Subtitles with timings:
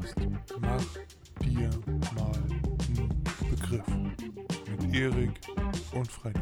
[0.00, 0.20] Podcast
[0.60, 0.84] Mach
[1.44, 1.70] dir
[2.14, 3.86] mal einen Begriff
[4.68, 5.40] mit Erik
[5.92, 6.40] und Freddy.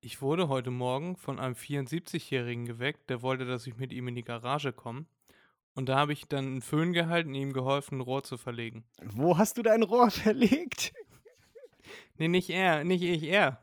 [0.00, 4.14] Ich wurde heute Morgen von einem 74-Jährigen geweckt, der wollte, dass ich mit ihm in
[4.14, 5.04] die Garage komme.
[5.74, 8.84] Und da habe ich dann einen Föhn gehalten und ihm geholfen, ein Rohr zu verlegen.
[9.02, 10.92] Wo hast du dein Rohr verlegt?
[12.20, 13.62] Nee, nicht er, nicht ich, er.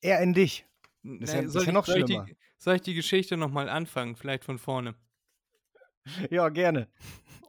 [0.00, 0.64] Er in dich.
[1.02, 2.24] Das ist ja- ist soll ja ich- noch soll ich schlimmer.
[2.24, 4.94] Die, soll ich die Geschichte nochmal anfangen, vielleicht von vorne?
[6.30, 6.88] Ja, gerne.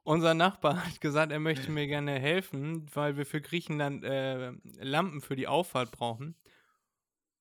[0.04, 5.22] Unser Nachbar hat gesagt, er möchte mir gerne helfen, weil wir für Griechenland äh, Lampen
[5.22, 6.36] für die Auffahrt brauchen.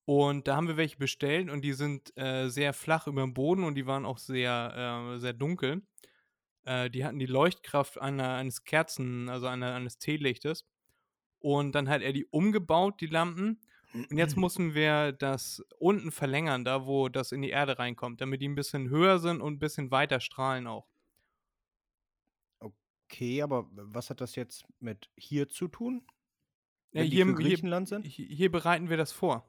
[0.05, 3.65] Und da haben wir welche bestellt und die sind äh, sehr flach über dem Boden
[3.65, 5.83] und die waren auch sehr, äh, sehr dunkel.
[6.65, 10.67] Äh, die hatten die Leuchtkraft einer, eines Kerzen, also einer, eines Teelichtes.
[11.41, 13.58] Und dann hat er die umgebaut, die Lampen.
[13.92, 18.41] Und jetzt müssen wir das unten verlängern, da wo das in die Erde reinkommt, damit
[18.41, 20.86] die ein bisschen höher sind und ein bisschen weiter strahlen auch.
[22.58, 26.02] Okay, aber was hat das jetzt mit hier zu tun?
[26.92, 28.06] Ja, Wenn die hier, für hier, Griechenland sind?
[28.06, 29.48] hier, hier bereiten wir das vor.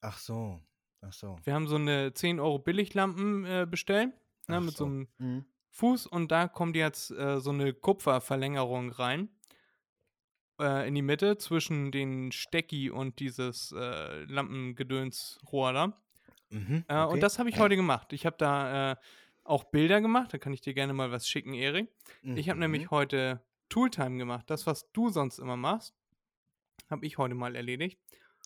[0.00, 0.60] Ach so.
[1.00, 1.36] Ach so.
[1.44, 4.12] Wir haben so eine 10 Euro Billiglampen äh, bestellt,
[4.48, 4.84] ne, mit so so.
[4.86, 5.44] einem Mhm.
[5.70, 9.28] Fuß und da kommt jetzt äh, so eine Kupferverlängerung rein.
[10.60, 16.00] Äh, in die Mitte zwischen den Stecki und dieses äh, Lampengedönsrohr da.
[16.50, 16.84] Mhm.
[16.88, 17.12] Äh, okay.
[17.12, 18.12] Und das habe ich heute gemacht.
[18.12, 18.96] Ich habe da äh,
[19.42, 21.88] auch Bilder gemacht, da kann ich dir gerne mal was schicken, Erik.
[22.22, 22.60] Ich habe Mhm.
[22.72, 24.48] nämlich heute Tooltime gemacht.
[24.48, 25.94] Das, was du sonst immer machst,
[26.88, 27.98] habe ich heute mal erledigt.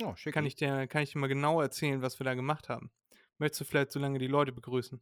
[0.02, 0.32] Oh, schick.
[0.32, 2.90] Kann ich, dir, kann ich dir mal genau erzählen, was wir da gemacht haben?
[3.38, 5.00] Möchtest du vielleicht so lange die Leute begrüßen?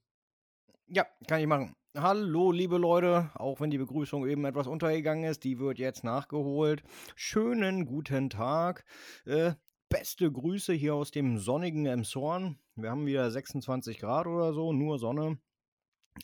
[0.88, 1.76] Ja, kann ich machen.
[1.98, 3.30] Hallo, liebe Leute.
[3.36, 6.82] Auch wenn die Begrüßung eben etwas untergegangen ist, die wird jetzt nachgeholt.
[7.14, 8.84] Schönen guten Tag.
[9.24, 9.54] Äh,
[9.88, 12.58] beste Grüße hier aus dem sonnigen Emshorn.
[12.74, 15.38] Wir haben wieder 26 Grad oder so, nur Sonne.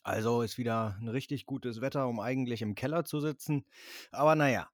[0.02, 3.64] Also ist wieder ein richtig gutes Wetter, um eigentlich im Keller zu sitzen.
[4.10, 4.69] Aber naja,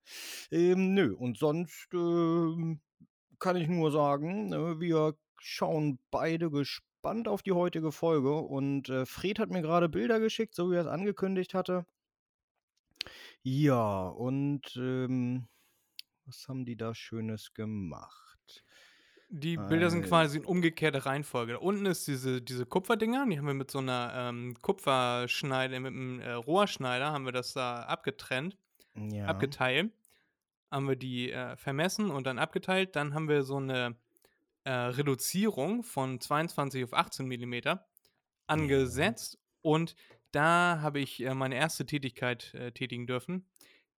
[0.51, 1.15] ähm, nö.
[1.15, 2.81] Und sonst ähm,
[3.39, 6.88] kann ich nur sagen, äh, wir schauen beide gespannt
[7.29, 8.35] auf die heutige Folge.
[8.37, 11.87] Und äh, Fred hat mir gerade Bilder geschickt, so wie er es angekündigt hatte.
[13.43, 15.49] Ja, und ähm,
[16.27, 18.65] was haben die da Schönes gemacht?
[19.31, 20.09] Die Bilder sind Also.
[20.11, 21.53] quasi in umgekehrter Reihenfolge.
[21.53, 25.93] Da unten ist diese, diese Kupferdinger, die haben wir mit so einer ähm, Kupferschneide, mit
[25.93, 28.57] einem äh, Rohrschneider, haben wir das da abgetrennt,
[28.95, 29.27] Ja.
[29.27, 29.93] abgeteilt.
[30.71, 32.97] Haben wir die äh, vermessen und dann abgeteilt.
[32.97, 33.97] Dann haben wir so eine
[34.69, 37.89] äh, Reduzierung von 22 auf 18 Millimeter
[38.47, 39.95] angesetzt und
[40.33, 43.49] da habe ich äh, meine erste Tätigkeit äh, tätigen dürfen.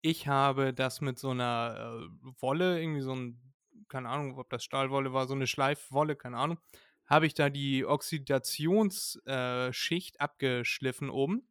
[0.03, 2.07] Ich habe das mit so einer äh,
[2.41, 3.41] Wolle, irgendwie so ein,
[3.89, 6.59] keine Ahnung, ob das Stahlwolle war, so eine Schleifwolle, keine Ahnung,
[7.07, 11.49] habe ich da die Oxidationsschicht äh, abgeschliffen oben.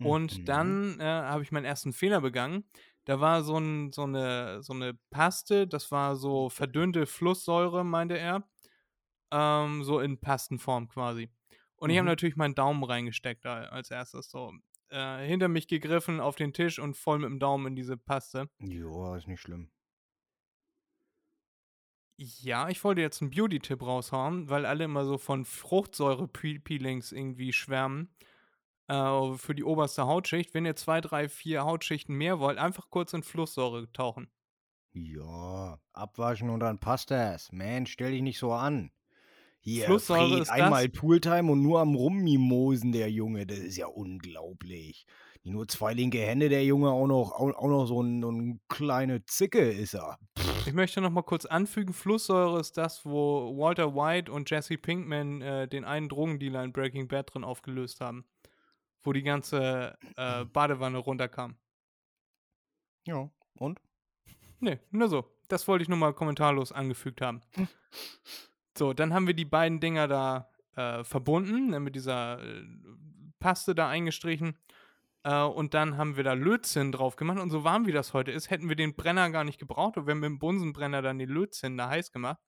[0.00, 0.48] Und Mhm.
[0.48, 2.64] dann äh, habe ich meinen ersten Fehler begangen.
[3.08, 8.18] Da war so, ein, so, eine, so eine Paste, das war so verdünnte Flusssäure, meinte
[8.18, 8.46] er.
[9.32, 11.30] Ähm, so in Pastenform quasi.
[11.76, 12.08] Und ich habe Mhm.
[12.08, 14.30] natürlich meinen Daumen reingesteckt als erstes.
[14.30, 14.52] So
[14.90, 18.50] äh, hinter mich gegriffen auf den Tisch und voll mit dem Daumen in diese Paste.
[18.60, 19.72] Ja, ist nicht schlimm.
[22.20, 28.12] Ja, ich wollte jetzt einen Beauty-Tipp raushauen, weil alle immer so von Fruchtsäure-Peelings irgendwie schwärmen.
[28.88, 30.54] Äh, für die oberste Hautschicht.
[30.54, 34.28] Wenn ihr zwei, drei, vier Hautschichten mehr wollt, einfach kurz in Flusssäure tauchen.
[34.92, 37.52] Ja, abwaschen und dann passt das.
[37.52, 38.90] Mensch, stell dich nicht so an.
[39.60, 43.46] Hier, Flusssäure Fred, ist einmal das- Pooltime und nur am Rummimosen, der Junge.
[43.46, 45.06] Das ist ja unglaublich.
[45.44, 48.30] Die nur zwei linke Hände, der Junge, auch noch, auch, auch noch so ein, so
[48.30, 50.18] ein kleine Zicke ist er.
[50.66, 55.40] Ich möchte noch mal kurz anfügen, Flusssäure ist das, wo Walter White und Jesse Pinkman
[55.42, 58.24] äh, den einen Drogendealer in Breaking Bad drin aufgelöst haben.
[59.02, 61.56] Wo die ganze äh, Badewanne runterkam.
[63.06, 63.80] Ja, und?
[64.60, 65.24] Nee, nur so.
[65.48, 67.40] Das wollte ich nur mal kommentarlos angefügt haben.
[68.76, 72.62] So, dann haben wir die beiden Dinger da äh, verbunden, ne, mit dieser äh,
[73.40, 74.56] Paste da eingestrichen.
[75.24, 77.38] Äh, und dann haben wir da Lötzinn drauf gemacht.
[77.38, 79.96] Und so warm wie das heute ist, hätten wir den Brenner gar nicht gebraucht.
[79.96, 82.38] Und wir haben mit dem Bunsenbrenner dann den Lötzinn da heiß gemacht.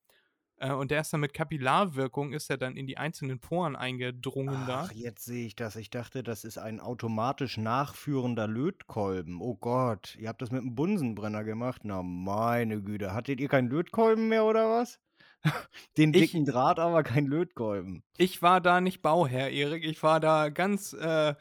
[0.61, 4.67] Äh, und der ist dann mit Kapillarwirkung, ist er dann in die einzelnen Poren eingedrungen
[4.67, 4.83] da.
[4.87, 5.75] Ach, jetzt sehe ich das.
[5.77, 9.41] Ich dachte, das ist ein automatisch nachführender Lötkolben.
[9.41, 11.81] Oh Gott, ihr habt das mit dem Bunsenbrenner gemacht?
[11.85, 13.15] Na, meine Güte.
[13.15, 15.01] Hattet ihr keinen Lötkolben mehr oder was?
[15.97, 18.03] Den Ich- dicken Draht, aber kein Lötkolben.
[18.19, 19.85] Ich war da nicht Bauherr, Erik.
[19.85, 21.35] Ich war da ganz äh,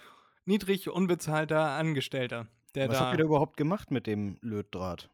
[0.45, 2.47] niedrig unbezahlter Angestellter.
[2.75, 5.09] Der Was da habt ihr da überhaupt gemacht mit dem Lötdraht?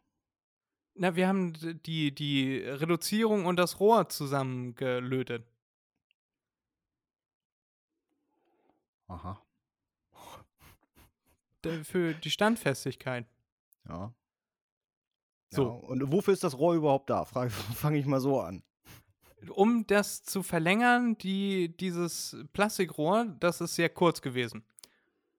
[0.98, 1.54] Na, wir haben
[1.86, 5.46] die, die Reduzierung und das Rohr zusammengelötet.
[9.08, 9.42] Aha.
[11.84, 13.26] Für die Standfestigkeit.
[13.90, 14.14] Ja.
[15.50, 15.64] So.
[15.64, 17.26] Ja, und wofür ist das Rohr überhaupt da?
[17.50, 18.64] Fange ich mal so an.
[19.50, 24.64] Um das zu verlängern, die, dieses Plastikrohr, das ist sehr kurz gewesen.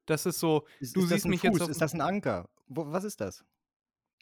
[0.05, 1.51] Das ist so, Ist, du ist das siehst ein mich Fuß?
[1.51, 2.49] jetzt auf, Ist das ein Anker?
[2.69, 3.45] Was ist das?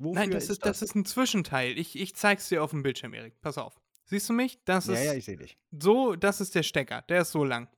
[0.01, 1.79] Wofür Nein, das ist, das ist ein Zwischenteil.
[1.79, 3.41] Ich, ich zeig's dir auf dem Bildschirm, Erik.
[3.41, 3.81] Pass auf.
[4.07, 4.63] Siehst du mich?
[4.65, 5.57] Das Ja, ist ja, ich sehe dich.
[5.71, 7.03] so, das ist der Stecker.
[7.03, 7.69] Der ist so lang.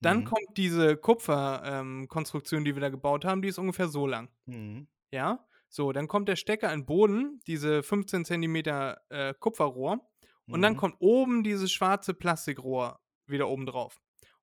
[0.00, 0.24] Dann Mhm.
[0.24, 4.28] kommt diese Kupferkonstruktion, die wir da gebaut haben, die ist ungefähr so lang.
[4.46, 4.88] Mhm.
[5.12, 5.46] Ja?
[5.68, 10.00] So, dann kommt der Stecker in den Boden, diese 15 Zentimeter äh, Kupferrohr.
[10.46, 10.76] Und dann Mhm.
[10.78, 14.00] kommt oben dieses schwarze Plastikrohr wieder oben drauf.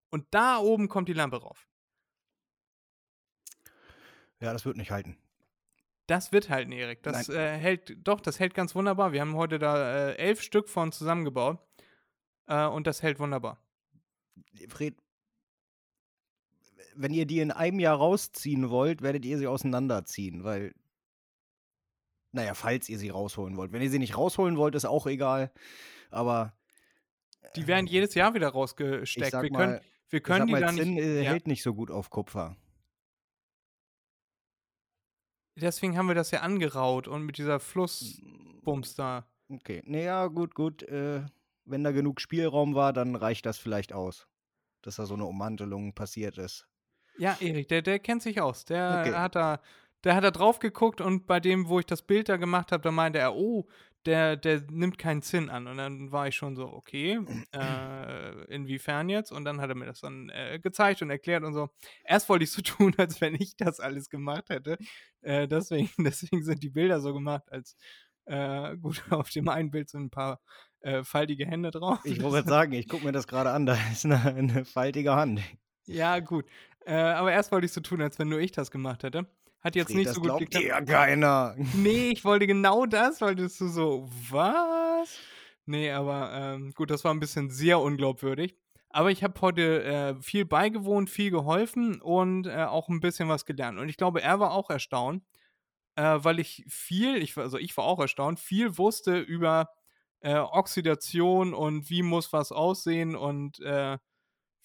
[0.10, 1.68] Und da oben kommt die Lampe rauf.
[4.40, 5.18] Ja, das wird nicht halten.
[6.08, 7.04] Das wird halten, Erik.
[7.04, 9.12] Das äh, hält, doch, das hält ganz wunderbar.
[9.12, 11.60] Wir haben heute da äh, elf Stück von zusammengebaut.
[12.48, 13.62] Äh, und das hält wunderbar.
[14.70, 14.96] Fred,
[16.96, 20.74] wenn ihr die in einem Jahr rausziehen wollt, werdet ihr sie auseinanderziehen, weil.
[22.32, 23.72] Naja, falls ihr sie rausholen wollt.
[23.72, 25.52] Wenn ihr sie nicht rausholen wollt, ist auch egal.
[26.10, 26.54] Aber.
[27.56, 29.32] Die werden jedes Jahr wieder rausgesteckt.
[29.32, 31.04] sag Wir mal, können, wir können die mal da Zinn nicht.
[31.04, 32.56] äh, Ja, hält nicht so gut auf Kupfer.
[35.58, 39.28] Deswegen haben wir das ja angeraut und mit dieser Flussbums da.
[39.50, 39.82] Okay.
[39.86, 40.84] Naja, gut, gut.
[40.84, 41.26] Äh,
[41.66, 44.28] wenn da genug Spielraum war, dann reicht das vielleicht aus.
[44.82, 46.68] Dass da so eine Ummantelung passiert ist.
[47.18, 48.66] Ja, Erik, der, der kennt sich aus.
[48.66, 49.14] Der Okay.
[49.16, 49.60] hat da,
[50.04, 52.84] der hat da drauf geguckt und bei dem, wo ich das Bild da gemacht habe,
[52.84, 53.68] da meinte er, oh,
[54.08, 55.68] der, der nimmt keinen Zinn an.
[55.68, 57.20] Und dann war ich schon so, okay,
[57.52, 59.32] äh, inwiefern jetzt?
[59.32, 61.70] Und dann hat er mir das dann äh, gezeigt und erklärt und so.
[62.04, 64.78] Erst wollte ich so tun, als wenn ich das alles gemacht hätte.
[65.22, 67.76] Äh, deswegen, deswegen sind die Bilder so gemacht, als
[68.26, 70.40] äh, gut, auf dem einen Bild sind ein paar
[70.82, 72.00] äh, faltige Hände drauf.
[72.06, 73.66] Ich wollte sagen, ich gucke mir das gerade an.
[73.66, 75.42] Da ist eine, eine faltige Hand.
[75.86, 76.46] Ja, gut.
[76.86, 79.28] Äh, aber erst wollte ich so tun, als wenn nur ich das gemacht hätte.
[79.62, 80.64] Hat jetzt Fred, nicht das so gut geklappt.
[80.66, 81.56] dir ja keiner.
[81.74, 85.18] Nee, ich wollte genau das, weil du so, was?
[85.66, 88.56] Nee, aber ähm, gut, das war ein bisschen sehr unglaubwürdig.
[88.90, 93.46] Aber ich habe heute äh, viel beigewohnt, viel geholfen und äh, auch ein bisschen was
[93.46, 93.78] gelernt.
[93.80, 95.24] Und ich glaube, er war auch erstaunt,
[95.96, 99.70] äh, weil ich viel, ich, war- also ich war auch erstaunt, viel wusste über
[100.22, 103.98] äh, Oxidation und wie muss was aussehen und äh,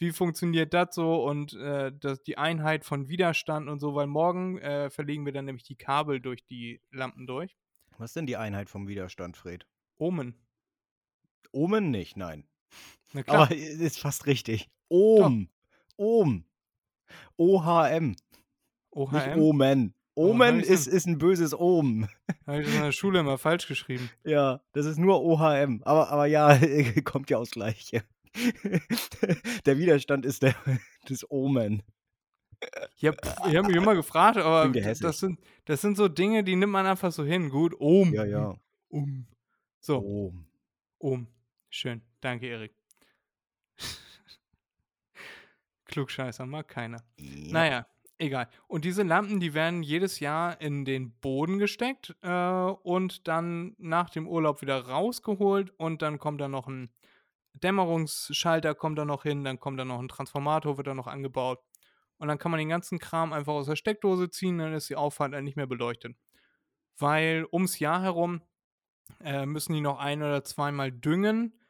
[0.02, 4.58] wie funktioniert das so und äh, das, die Einheit von Widerstand und so, weil morgen
[4.58, 7.56] äh, verlegen wir dann nämlich die Kabel durch die Lampen durch.
[7.98, 9.66] Was ist denn die Einheit vom Widerstand, Fred?
[9.98, 10.34] Omen.
[11.52, 12.48] Omen nicht, nein.
[13.12, 13.42] Na klar.
[13.42, 14.68] Aber ist fast richtig.
[14.88, 15.48] Ohm.
[15.96, 16.44] Ohm.
[17.36, 18.08] OHM.
[18.08, 18.24] Nicht
[18.90, 19.38] OHM.
[19.38, 19.94] Omen.
[20.14, 22.08] Oh, Omen hab ich ist, ist ein böses Ohm.
[22.46, 24.10] Habe ich das in der Schule immer falsch geschrieben.
[24.24, 25.82] Ja, das ist nur OHM.
[25.84, 26.58] Aber, aber ja,
[27.04, 28.02] kommt ja aus Gleiche.
[29.66, 30.54] der Widerstand ist der,
[31.08, 31.82] das Omen.
[32.96, 36.86] Ich habe mich immer gefragt, aber das sind, das sind so Dinge, die nimmt man
[36.86, 37.50] einfach so hin.
[37.50, 38.14] Gut, Ohm.
[38.14, 38.54] Ja, ja.
[38.88, 39.26] Um.
[39.80, 40.46] So, Ohm.
[40.98, 41.26] Ohm.
[41.70, 42.02] Schön.
[42.20, 42.72] Danke, Erik.
[45.86, 47.02] Klugscheißer, mag keiner.
[47.18, 47.52] Ja.
[47.52, 47.86] Naja,
[48.18, 48.48] egal.
[48.66, 54.08] Und diese Lampen, die werden jedes Jahr in den Boden gesteckt äh, und dann nach
[54.08, 56.90] dem Urlaub wieder rausgeholt und dann kommt da noch ein
[57.62, 61.60] Dämmerungsschalter kommt da noch hin, dann kommt da noch ein Transformator, wird da noch angebaut.
[62.18, 64.96] Und dann kann man den ganzen Kram einfach aus der Steckdose ziehen, dann ist die
[64.96, 66.16] Auffahrt dann nicht mehr beleuchtet.
[66.98, 68.42] Weil ums Jahr herum
[69.22, 71.60] äh, müssen die noch ein oder zweimal düngen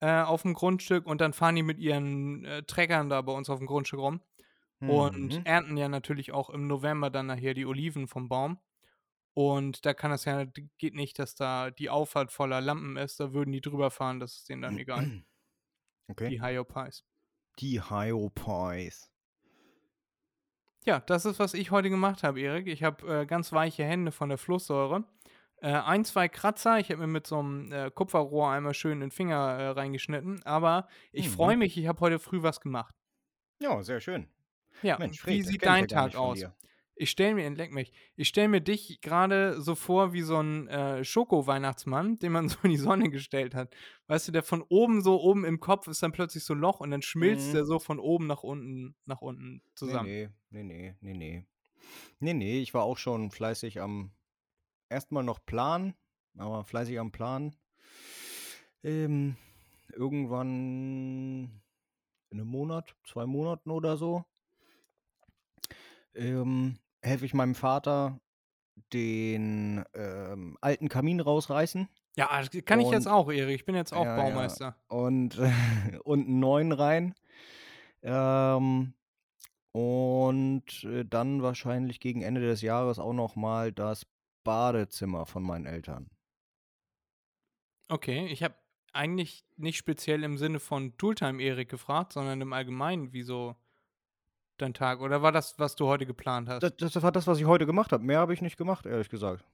[0.00, 3.50] äh, auf dem Grundstück und dann fahren die mit ihren äh, Treckern da bei uns
[3.50, 4.22] auf dem Grundstück rum
[4.86, 5.44] und Mhm.
[5.44, 8.60] ernten ja natürlich auch im November dann nachher die Oliven vom Baum.
[9.34, 10.44] Und da kann das ja,
[10.78, 14.36] geht nicht, dass da die Auffahrt voller Lampen ist, da würden die drüber fahren, das
[14.38, 15.10] ist denen dann egal.
[16.10, 16.28] Okay.
[16.28, 17.04] Die Hyopies.
[17.58, 19.10] Die Hyopies.
[20.86, 22.66] Ja, das ist, was ich heute gemacht habe, Erik.
[22.66, 25.04] Ich habe äh, ganz weiche Hände von der Flusssäure.
[25.62, 26.78] Äh, ein, zwei Kratzer.
[26.78, 30.42] Ich habe mir mit so einem äh, Kupferrohr einmal schön in den Finger äh, reingeschnitten.
[30.44, 31.32] Aber ich Mhm.
[31.32, 32.94] freue mich, ich habe heute früh was gemacht.
[33.60, 34.26] Ja, sehr schön.
[34.82, 36.38] Ja, Mensch, wie Fred, das sieht dein Tag aus?
[36.38, 36.54] dir.
[37.00, 40.68] Ich stelle mir, entleck mich, ich stelle mir dich gerade so vor wie so ein
[40.68, 43.74] äh, Schoko-Weihnachtsmann, den man so in die Sonne gestellt hat.
[44.06, 46.80] Weißt du, der von oben so, oben im Kopf ist dann plötzlich so ein Loch
[46.80, 47.52] und dann schmilzt Mhm.
[47.54, 50.10] der so von oben nach unten, nach unten zusammen.
[50.10, 51.46] Nee, nee, nee, nee, nee.
[52.18, 54.10] Nee, nee, ich war auch schon fleißig am,
[54.90, 55.94] erstmal noch Plan,
[56.36, 57.56] aber fleißig am Plan.
[58.82, 59.36] Ähm,
[59.94, 61.62] irgendwann
[62.28, 64.26] in einem Monat, zwei Monaten oder so,
[66.14, 68.20] ähm, helfe ich meinem Vater,
[68.92, 73.54] den ähm, alten Kamin rausreißen Ja, das kann ich jetzt Und- auch, Erik.
[73.54, 74.22] Ich bin jetzt auch Ja, ja.
[74.22, 74.76] Baumeister.
[74.88, 75.38] und,
[76.04, 77.14] und einen neuen rein.
[78.02, 78.94] Ähm,
[79.72, 84.06] und äh, dann wahrscheinlich gegen Ende des Jahres auch noch mal das
[84.44, 86.08] Badezimmer von meinen Eltern.
[87.88, 88.54] Okay, ich habe
[88.92, 93.54] eigentlich nicht speziell im Sinne von Tooltime Erik gefragt, sondern im Allgemeinen, wieso
[94.60, 95.00] dein Tag?
[95.00, 96.62] Oder war das, was du heute geplant hast?
[96.62, 98.04] Das, das war das, was ich heute gemacht habe.
[98.04, 99.44] Mehr habe ich nicht gemacht, ehrlich gesagt.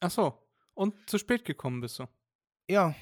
[0.00, 0.38] Ach so.
[0.74, 2.04] Und zu spät gekommen bist du.
[2.68, 2.94] Ja.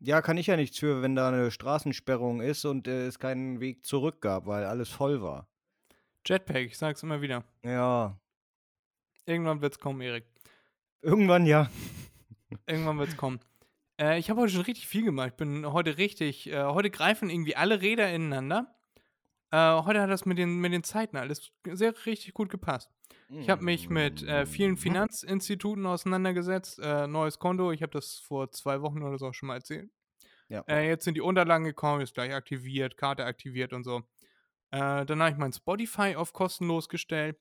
[0.00, 3.60] Ja, kann ich ja nichts für, wenn da eine Straßensperrung ist und äh, es keinen
[3.60, 5.48] Weg zurück gab, weil alles voll war.
[6.24, 7.44] Jetpack, ich sag's immer wieder.
[7.64, 8.18] Ja.
[9.26, 10.24] Irgendwann wird's kommen, Erik.
[11.02, 11.70] Irgendwann ja.
[12.66, 13.40] Irgendwann wird's kommen.
[14.00, 15.30] Äh, ich habe heute schon richtig viel gemacht.
[15.30, 16.48] Ich bin heute richtig.
[16.48, 18.74] Äh, heute greifen irgendwie alle Räder ineinander.
[19.50, 22.90] Äh, heute hat das mit den, mit den Zeiten alles sehr richtig gut gepasst.
[23.30, 26.78] Ich habe mich mit äh, vielen Finanzinstituten auseinandergesetzt.
[26.78, 29.90] Äh, neues Konto, ich habe das vor zwei Wochen oder so schon mal erzählt.
[30.48, 30.64] Ja.
[30.66, 33.98] Äh, jetzt sind die Unterlagen gekommen, ist gleich aktiviert, Karte aktiviert und so.
[34.70, 37.38] Äh, dann habe ich mein Spotify auf kostenlos gestellt.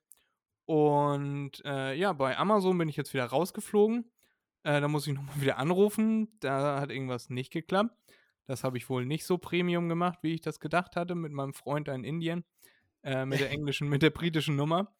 [0.66, 4.12] Und äh, ja, bei Amazon bin ich jetzt wieder rausgeflogen.
[4.64, 6.28] Da muss ich nochmal wieder anrufen.
[6.42, 7.96] Da hat irgendwas nicht geklappt.
[8.48, 11.54] Das habe ich wohl nicht so Premium gemacht, wie ich das gedacht hatte, mit meinem
[11.54, 12.46] Freund in Indien.
[13.04, 14.96] Äh, mit der englischen, mit der britischen Nummer.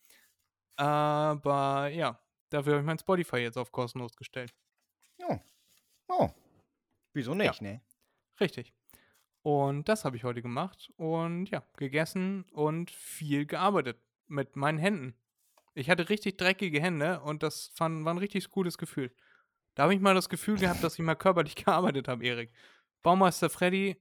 [0.76, 4.54] Aber ja, dafür habe ich mein Spotify jetzt auf kostenlos gestellt.
[5.18, 5.42] Ja.
[6.08, 6.30] Oh.
[7.14, 7.82] Wieso nicht, ne?
[8.40, 8.74] Richtig.
[9.42, 15.16] Und das habe ich heute gemacht und ja, gegessen und viel gearbeitet mit meinen Händen.
[15.74, 19.16] Ich hatte richtig dreckige Hände und das fand, war ein richtig gutes Gefühl.
[19.74, 22.52] Da habe ich mal das Gefühl gehabt, dass ich mal körperlich gearbeitet habe, Erik.
[23.04, 23.98] Baumeister Freddy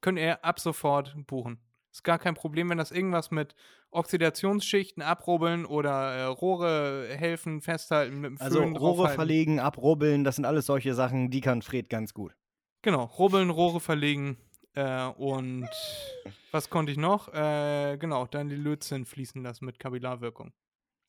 [0.00, 1.60] könnt ihr ab sofort buchen.
[1.92, 3.54] Ist gar kein Problem, wenn das irgendwas mit
[3.90, 9.16] Oxidationsschichten abrubbeln oder äh, Rohre helfen, festhalten, mit dem Also Föhn Rohre draufhalten.
[9.16, 12.36] verlegen, abrubbeln, das sind alles solche Sachen, die kann Fred ganz gut.
[12.82, 14.38] Genau, rubbeln, Rohre verlegen
[14.74, 15.68] äh, und
[16.52, 17.28] was konnte ich noch?
[17.34, 20.52] Äh, genau, dann die Lötzinn fließen lassen mit Kapillarwirkung.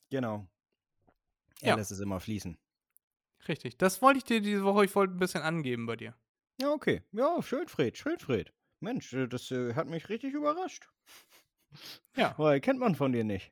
[0.09, 0.47] Genau.
[1.61, 1.69] Ja.
[1.69, 2.57] Er lässt es immer fließen.
[3.47, 6.15] Richtig, das wollte ich dir diese Woche, ich wollte ein bisschen angeben bei dir.
[6.61, 7.01] Ja, okay.
[7.11, 8.53] Ja, schön, Fred, schön, Fred.
[8.81, 10.87] Mensch, äh, das äh, hat mich richtig überrascht.
[12.15, 12.35] Ja.
[12.37, 13.51] Weil kennt man von dir nicht.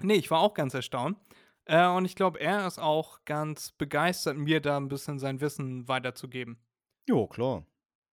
[0.00, 1.16] Nee, ich war auch ganz erstaunt.
[1.64, 5.88] Äh, und ich glaube, er ist auch ganz begeistert, mir da ein bisschen sein Wissen
[5.88, 6.58] weiterzugeben.
[7.08, 7.64] Jo, klar.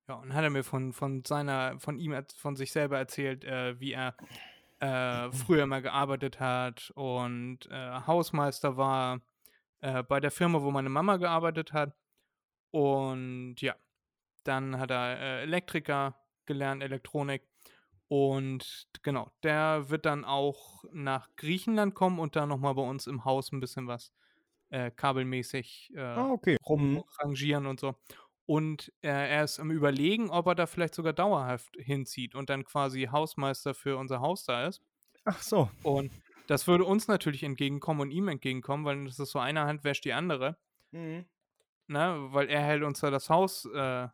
[0.08, 3.80] Ja, und hat er mir von, von seiner, von ihm, von sich selber erzählt, äh,
[3.82, 4.16] wie er
[4.80, 9.20] äh, früher mal gearbeitet hat und äh, Hausmeister war
[9.82, 11.98] äh, bei der Firma, wo meine Mama gearbeitet hat.
[12.72, 13.76] Und ja,
[14.50, 16.16] dann hat er äh, Elektriker
[16.46, 17.44] gelernt, Elektronik.
[18.08, 23.24] Und genau, der wird dann auch nach Griechenland kommen und dann nochmal bei uns im
[23.24, 24.12] Haus ein bisschen was
[24.72, 26.58] äh, kabelmäßig äh, Ah, okay.
[26.68, 26.98] Mhm.
[26.98, 27.96] rumrangieren und so.
[28.48, 32.66] Und äh, er ist am Überlegen, ob er da vielleicht sogar dauerhaft hinzieht und dann
[32.66, 34.82] quasi Hausmeister für unser Haus da ist.
[35.26, 35.70] Ach so.
[35.84, 36.12] Und
[36.48, 40.04] das würde uns natürlich entgegenkommen und ihm entgegenkommen, weil das ist so eine Hand wäscht
[40.06, 40.58] die andere.
[40.90, 41.26] Mhm.
[41.88, 42.28] Ne?
[42.32, 44.08] Weil er hält uns da das Haus äh,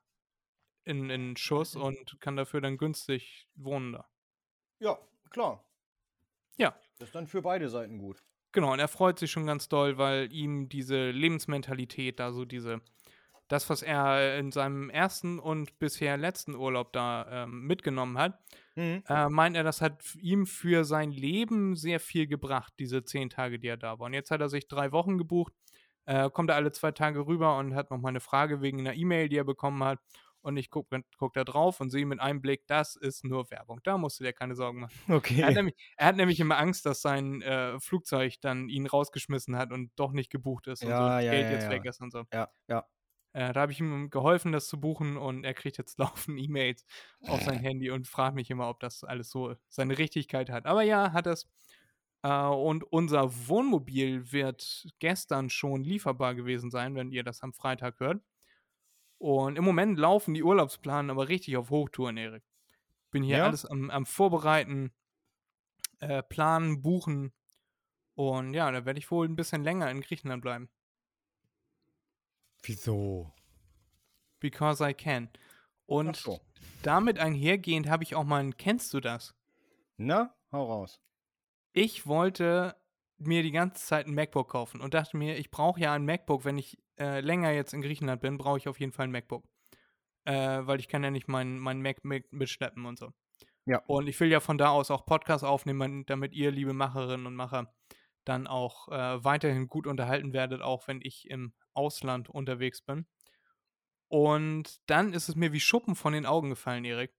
[0.86, 4.08] in, in Schuss und kann dafür dann günstig wohnen da.
[4.80, 4.98] Ja,
[5.30, 5.64] klar.
[6.58, 6.76] Ja.
[7.00, 8.24] Das ist dann für beide Seiten gut.
[8.52, 12.82] Genau, und er freut sich schon ganz doll, weil ihm diese Lebensmentalität, da so diese,
[13.50, 18.40] das, was er in seinem ersten und bisher letzten Urlaub da ähm, mitgenommen hat,
[18.78, 19.04] Mhm.
[19.08, 23.58] äh, meint er, das hat ihm für sein Leben sehr viel gebracht, diese zehn Tage,
[23.58, 24.08] die er da war.
[24.08, 25.54] Und jetzt hat er sich drei Wochen gebucht,
[26.06, 29.30] äh, kommt er alle zwei Tage rüber und hat nochmal eine Frage wegen einer E-Mail,
[29.30, 30.00] die er bekommen hat.
[30.46, 33.80] Und ich gucke guck da drauf und sehe mit einem Blick, das ist nur Werbung.
[33.84, 34.94] Da musst du dir keine Sorgen machen.
[35.40, 35.56] Er hat Okay.
[35.56, 39.92] nämlich, er hat nämlich immer Angst, dass sein äh, Flugzeug dann ihn rausgeschmissen hat und
[39.98, 41.70] doch nicht gebucht ist und so Ja, ja, Geld ja, jetzt ja.
[41.70, 42.26] weg ist und so.
[42.32, 42.88] Ja, ja.
[43.34, 46.86] Äh, da habe ich ihm geholfen, das zu buchen und er kriegt jetzt laufend E-Mails
[47.26, 50.66] auf sein Handy und fragt mich immer, ob das alles so seine Richtigkeit hat.
[50.66, 51.50] Aber ja, hat es.
[52.24, 58.00] Äh, und unser Wohnmobil wird gestern schon lieferbar gewesen sein, wenn ihr das am Freitag
[58.00, 58.22] hört.
[59.18, 62.44] Und im Moment laufen die Urlaubsplanen aber richtig auf Hochtouren, Erik.
[63.12, 63.46] Bin hier Ja?
[63.46, 64.94] alles am, am Vorbereiten,
[66.00, 67.34] äh, planen, buchen.
[68.16, 70.70] Und ja, da werde ich wohl ein bisschen länger in Griechenland bleiben.
[72.64, 73.34] Wieso?
[74.40, 75.30] Because I can.
[75.86, 76.42] Und so.
[76.84, 79.36] damit einhergehend habe ich auch mal ein Kennst du das?
[79.98, 81.00] Na, hau raus.
[81.74, 82.76] Ich wollte
[83.18, 86.44] mir die ganze Zeit ein MacBook kaufen und dachte mir, ich brauche ja ein MacBook,
[86.44, 89.46] wenn ich äh, länger jetzt in Griechenland bin, brauche ich auf jeden Fall ein MacBook.
[90.26, 93.12] Äh, weil ich kann ja nicht meinen mein Mac mit, mitschleppen und so.
[93.66, 93.82] Ja.
[93.88, 97.36] Und ich will ja von da aus auch Podcasts aufnehmen, damit ihr, liebe Macherinnen und
[97.36, 97.74] Macher,
[98.26, 103.06] dann auch äh, weiterhin gut unterhalten werdet, auch wenn ich im Ausland unterwegs bin.
[104.08, 107.14] Und dann ist es mir wie Schuppen von den Augen gefallen, Erik.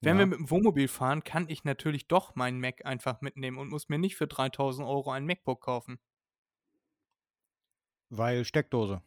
[0.00, 0.26] Wenn wir Ja.
[0.26, 3.98] mit dem Wohnmobil fahren, kann ich natürlich doch meinen Mac einfach mitnehmen und muss mir
[3.98, 5.98] nicht für 3000 Euro ein MacBook kaufen.
[8.10, 9.02] Weil Steckdose.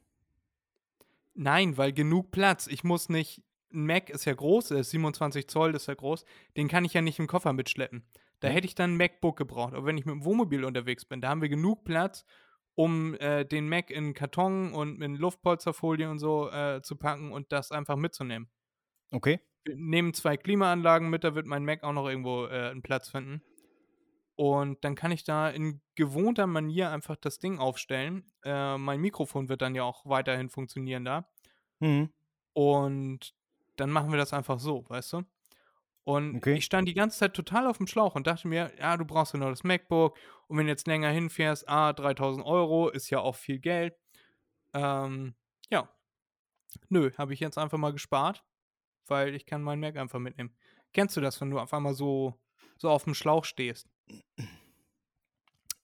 [1.34, 2.68] Nein, weil genug Platz.
[2.68, 3.42] Ich muss nicht.
[3.72, 6.26] Ein Mac ist ja groß, ist 27 Zoll, das ist ja groß.
[6.58, 8.04] Den kann ich ja nicht im Koffer mitschleppen.
[8.40, 9.74] Da hätte ich dann ein MacBook gebraucht.
[9.74, 12.26] Aber wenn ich mit dem Wohnmobil unterwegs bin, da haben wir genug Platz,
[12.74, 17.52] um äh, den Mac in Karton und mit Luftpolsterfolie und so äh, zu packen und
[17.52, 18.50] das einfach mitzunehmen.
[19.12, 19.40] Okay.
[19.66, 23.10] Wir nehmen zwei Klimaanlagen mit, da wird mein Mac auch noch irgendwo äh, einen Platz
[23.10, 23.44] finden.
[24.40, 28.32] Und dann kann ich da in gewohnter Manier einfach das Ding aufstellen.
[28.46, 31.28] Äh, mein Mikrofon wird dann ja auch weiterhin funktionieren da.
[31.82, 32.14] Mhm.
[32.54, 33.34] Und
[33.76, 35.24] dann machen wir das einfach so, weißt du?
[36.06, 36.54] Und Okay.
[36.56, 39.34] ich stand die ganze Zeit total auf dem Schlauch und dachte mir, ja, du brauchst
[39.34, 40.18] ja nur das MacBook.
[40.48, 43.94] Und wenn du jetzt länger hinfährst, ah, 3000 Euro ist ja auch viel Geld.
[44.74, 45.36] Ähm,
[45.70, 45.90] ja.
[46.88, 48.46] Nö, habe ich jetzt einfach mal gespart,
[49.08, 50.56] weil ich kann meinen Mac einfach mitnehmen.
[50.94, 52.40] Kennst du das, wenn du auf einmal so,
[52.78, 53.90] so auf dem Schlauch stehst?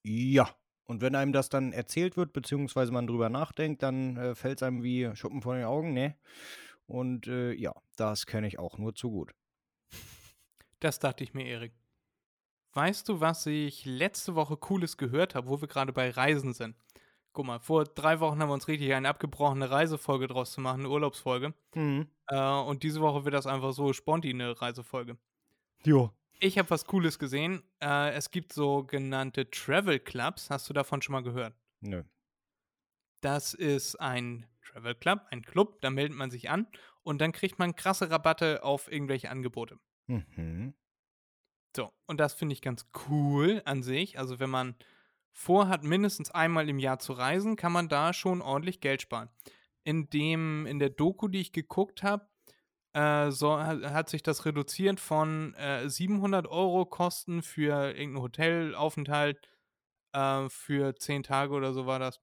[0.03, 0.49] Ja.
[0.87, 4.63] Und wenn einem das dann erzählt wird, beziehungsweise man drüber nachdenkt, dann äh, fällt es
[4.63, 6.15] einem wie Schuppen von den Augen, ne?
[6.85, 9.31] Und äh, ja, das kenne ich auch nur zu gut.
[10.79, 11.73] Das dachte ich mir, Erik.
[12.73, 16.75] Weißt du, was ich letzte Woche Cooles gehört habe, wo wir gerade bei Reisen sind?
[17.31, 20.81] Guck mal, vor drei Wochen haben wir uns richtig eine abgebrochene Reisefolge draus zu machen,
[20.81, 21.53] eine Urlaubsfolge.
[21.73, 22.07] Mhm.
[22.27, 25.17] Äh, und diese Woche wird das einfach so sponti eine Reisefolge.
[25.83, 26.11] Jo.
[26.39, 27.63] Ich habe was Cooles gesehen.
[27.81, 30.49] Äh, es gibt sogenannte Travel Clubs.
[30.49, 31.55] Hast du davon schon mal gehört?
[31.81, 32.03] Nö.
[33.21, 35.81] Das ist ein Travel Club, ein Club.
[35.81, 36.67] Da meldet man sich an
[37.03, 39.79] und dann kriegt man krasse Rabatte auf irgendwelche Angebote.
[40.07, 40.73] Mhm.
[41.75, 44.17] So, und das finde ich ganz cool an sich.
[44.17, 44.75] Also, wenn man
[45.31, 49.29] vorhat, mindestens einmal im Jahr zu reisen, kann man da schon ordentlich Geld sparen.
[49.83, 52.27] In dem, in der Doku, die ich geguckt habe,
[52.95, 59.39] äh, so, hat, sich das reduziert von äh, 700 Euro Kosten für irgendeinen Hotelaufenthalt
[60.13, 62.21] äh, für 10 Tage oder so war das.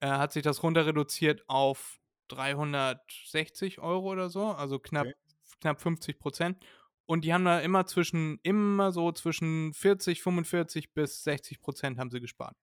[0.00, 5.14] Äh, hat sich das runter reduziert auf 360 Euro oder so, also knapp, Okay.
[5.60, 6.64] knapp 50 Prozent.
[7.06, 12.10] Und die haben da immer zwischen, immer so zwischen 40, 45 bis 60 Prozent haben
[12.10, 12.56] sie gespart.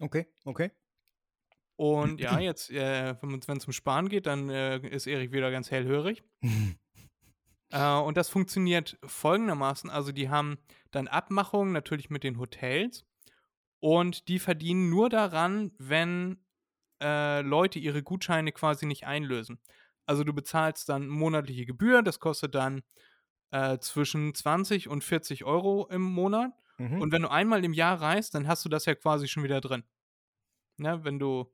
[0.00, 0.70] Okay, okay.
[1.76, 5.70] Und ja, jetzt, äh, wenn es um Sparen geht, dann äh, ist Erik wieder ganz
[5.70, 6.22] hellhörig.
[7.74, 10.58] Äh, und das funktioniert folgendermaßen: Also, die haben
[10.90, 13.06] dann Abmachungen natürlich mit den Hotels
[13.80, 16.44] und die verdienen nur daran, wenn
[17.02, 19.58] äh, Leute ihre Gutscheine quasi nicht einlösen.
[20.04, 22.82] Also, du bezahlst dann monatliche Gebühr, das kostet dann
[23.52, 26.52] äh, zwischen 20 und 40 Euro im Monat.
[26.76, 27.00] Mhm.
[27.00, 29.60] Und wenn du einmal im Jahr reist, dann hast du das ja quasi schon wieder
[29.60, 29.84] drin.
[30.78, 31.52] Ne, wenn du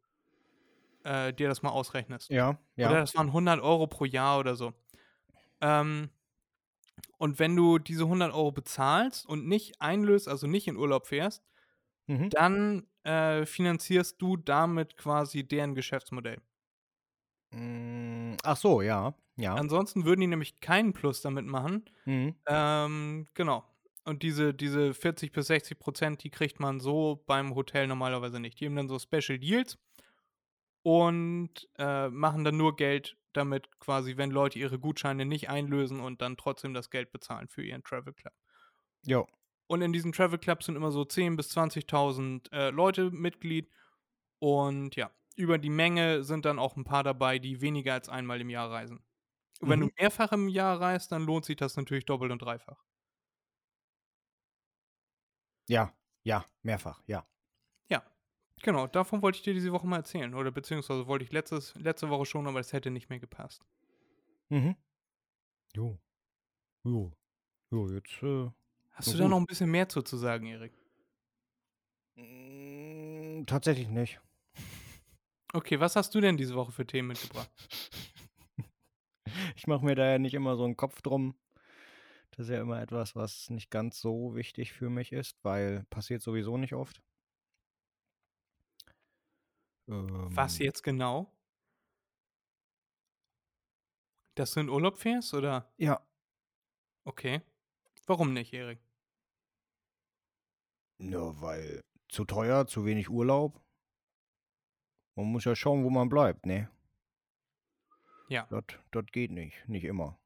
[1.09, 2.31] äh, dir das mal ausrechnest.
[2.31, 2.89] ja, ja.
[2.91, 4.73] Oder das waren 100 Euro pro Jahr oder so.
[5.61, 6.11] Ähm,
[7.19, 11.43] und wenn du diese 100 Euro bezahlst und nicht einlöst, also nicht in Urlaub fährst,
[12.09, 12.31] Mhm.
[12.31, 16.39] dann äh, finanzierst du damit quasi deren Geschäftsmodell.
[17.51, 19.15] Mm, Ach so, ja.
[19.37, 19.55] Ja.
[19.55, 21.85] Ansonsten würden die nämlich keinen Plus damit machen.
[22.07, 22.35] Mhm.
[22.47, 23.65] Ähm, genau.
[24.05, 28.61] Und diese, diese 40 bis 60 Prozent, die kriegt man so beim Hotel normalerweise nicht.
[28.61, 29.79] Die haben dann so Special Deals
[30.83, 36.23] und äh, machen dann nur Geld damit quasi, wenn Leute ihre Gutscheine nicht einlösen und
[36.23, 38.35] dann trotzdem das Geld bezahlen für ihren Travel Club.
[39.07, 39.27] Jo.
[39.67, 43.71] Und in diesen Travel Clubs sind immer so 10.000 bis 20.000 äh, Leute Mitglied.
[44.41, 48.41] Und ja, über die Menge sind dann auch ein paar dabei, die weniger als einmal
[48.41, 49.05] im Jahr reisen.
[49.61, 49.83] Und wenn Mhm.
[49.83, 52.85] du mehrfach im Jahr reist, dann lohnt sich das natürlich doppelt und dreifach.
[55.69, 57.03] Ja, ja, mehrfach.
[57.07, 57.27] Ja,
[58.63, 58.87] genau.
[58.87, 60.35] Davon wollte ich dir diese Woche mal erzählen.
[60.35, 63.65] Oder beziehungsweise wollte ich letztes, letzte Woche schon, aber es hätte nicht mehr gepasst.
[64.49, 64.77] Mhm.
[65.75, 65.99] Jo.
[66.85, 67.13] Jo.
[67.71, 68.51] Jo, jetzt, äh,
[68.93, 69.31] Hast du da gut.
[69.31, 70.73] noch ein bisschen mehr zu, zu sagen, Erik?
[72.17, 74.21] mm, tatsächlich nicht.
[75.53, 77.51] Okay, was hast du denn diese Woche für Themen mitgebracht?
[79.57, 81.37] Ich mache mir da ja nicht immer so einen Kopf drum.
[82.31, 86.23] Das ist ja immer etwas, was nicht ganz so wichtig für mich ist, weil passiert
[86.23, 87.03] sowieso nicht oft.
[89.89, 91.33] Was Ähm, jetzt genau?
[94.35, 95.73] Dass du in Urlaub fährst oder?
[95.77, 96.01] Ja,
[97.09, 97.41] Okay.
[98.07, 98.81] Warum nicht, Erik?
[100.99, 103.63] ja, weil zu teuer, zu wenig Urlaub.
[105.17, 106.71] Man muss ja schauen, wo man bleibt, ne?
[108.29, 108.47] Ja.
[108.51, 110.19] Das, das geht nicht, nicht immer.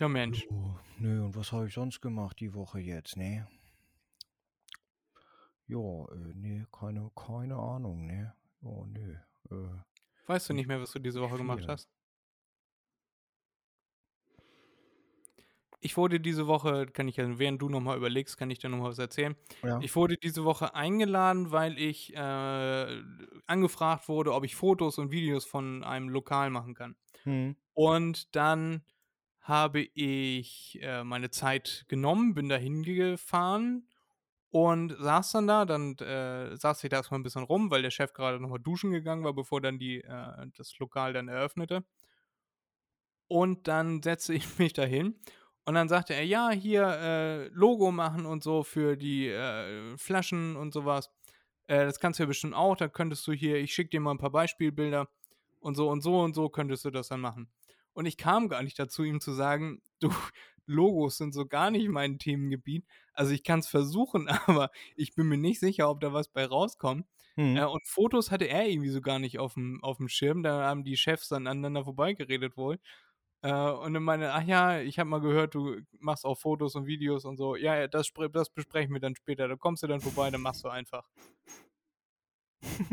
[0.00, 0.48] Ja, Mensch.
[0.50, 3.46] Oh, nö, und was habe ich sonst gemacht die Woche jetzt, ne?
[5.66, 8.34] Ja, äh, nee, keine, keine Ahnung, ne.
[8.62, 9.16] Oh, nö.
[9.50, 9.54] Äh,
[10.26, 11.90] Weißt du nicht mehr, was du diese Woche gemacht hast?
[15.84, 18.90] Ich wurde diese Woche, kann ich ja, während du nochmal überlegst, kann ich dir nochmal
[18.90, 19.34] was erzählen.
[19.64, 19.80] ja.
[19.80, 23.02] Ich wurde diese Woche eingeladen, weil ich äh,
[23.46, 26.94] angefragt wurde, ob ich Fotos und Videos von einem Lokal machen kann.
[27.24, 27.56] Hm.
[27.72, 28.84] Und dann
[29.40, 33.88] habe ich äh, meine Zeit genommen, bin da hingefahren
[34.52, 35.64] und saß dann da.
[35.64, 38.92] Dann äh, saß ich da erstmal ein bisschen rum, weil der Chef gerade nochmal duschen
[38.92, 41.84] gegangen war, bevor dann die, äh, das Lokal dann eröffnete.
[43.28, 45.18] Und dann setzte ich mich da hin
[45.64, 50.56] und dann sagte er, ja, hier äh, Logo machen und so für die äh, Flaschen
[50.56, 51.10] und sowas.
[51.66, 52.76] Äh, das kannst du ja bestimmt auch.
[52.76, 55.08] Da könntest du hier, ich schicke dir mal ein paar Beispielbilder
[55.60, 57.48] und so und so und so könntest du das dann machen.
[57.94, 60.10] Und ich kam gar nicht dazu, ihm zu sagen, du,
[60.66, 62.84] Logos sind so gar nicht mein Themengebiet.
[63.12, 66.44] Also ich kann es versuchen, aber ich bin mir nicht sicher, ob da was bei
[66.44, 67.06] rauskommt.
[67.34, 67.56] Hm.
[67.56, 70.42] Äh, und Fotos hatte er irgendwie so gar nicht auf dem Schirm.
[70.42, 72.78] Da haben die Chefs dann aneinander vorbeigeredet wohl.
[73.42, 76.86] Äh, und dann meine, ach ja, ich habe mal gehört, du machst auch Fotos und
[76.86, 77.56] Videos und so.
[77.56, 79.48] Ja, ja, das, das besprechen wir dann später.
[79.48, 81.08] Da kommst du dann vorbei, dann machst du einfach.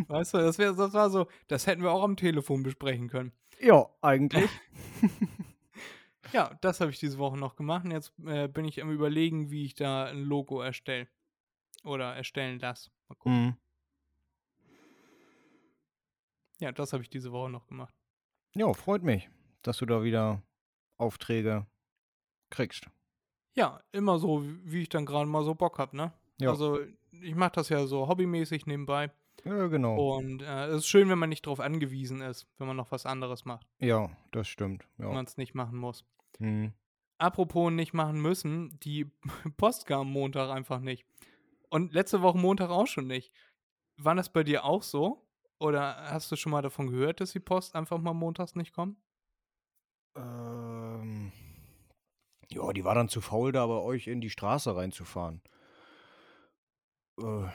[0.07, 3.31] weißt du, das, wär, das war so, das hätten wir auch am Telefon besprechen können.
[3.59, 4.49] Ja, eigentlich.
[6.33, 7.85] Ja, das habe ich diese Woche noch gemacht.
[7.85, 11.07] Und jetzt äh, bin ich am überlegen, wie ich da ein Logo erstelle.
[11.83, 12.89] Oder erstellen lasse.
[13.07, 13.45] Mal gucken.
[13.47, 13.57] hm.
[16.59, 17.93] Ja, das habe ich diese Woche noch gemacht.
[18.53, 19.29] Ja, freut mich,
[19.61, 20.41] dass du da wieder
[20.97, 21.65] Aufträge
[22.49, 22.87] kriegst.
[23.55, 26.13] Ja, immer so, wie ich dann gerade mal so Bock habe, ne?
[26.39, 26.49] Ja.
[26.49, 26.79] Also,
[27.11, 29.11] ich mache das ja so hobbymäßig nebenbei.
[29.45, 30.17] Ja, genau.
[30.17, 33.05] Und äh, es ist schön, wenn man nicht darauf angewiesen ist, wenn man noch was
[33.05, 34.85] anderes macht, Ja, das stimmt.
[34.97, 35.13] wenn Ja.
[35.13, 36.03] man es nicht machen muss.
[36.39, 36.73] Hm.
[37.17, 39.11] Apropos nicht machen müssen, die
[39.57, 41.05] Post kam Montag einfach nicht.
[41.69, 43.31] Und letzte Woche Montag auch schon nicht.
[43.97, 45.27] War das bei dir auch so?
[45.59, 48.97] Oder hast du schon mal davon gehört, dass die Post einfach mal montags nicht kommt?
[50.15, 51.31] Ähm,
[52.49, 55.41] ja, die war dann zu faul, da bei euch in die Straße reinzufahren.
[57.19, 57.47] Äh,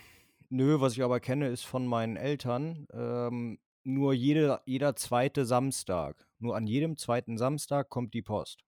[0.50, 6.28] nö, was ich aber kenne, ist von meinen Eltern ähm, nur jede, jeder zweite Samstag.
[6.38, 8.64] Nur an jedem zweiten Samstag kommt die Post.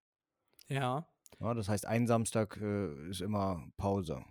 [0.69, 1.07] Ja.
[1.41, 4.25] Ja, das heißt, ein Samstag äh, ist immer Pause.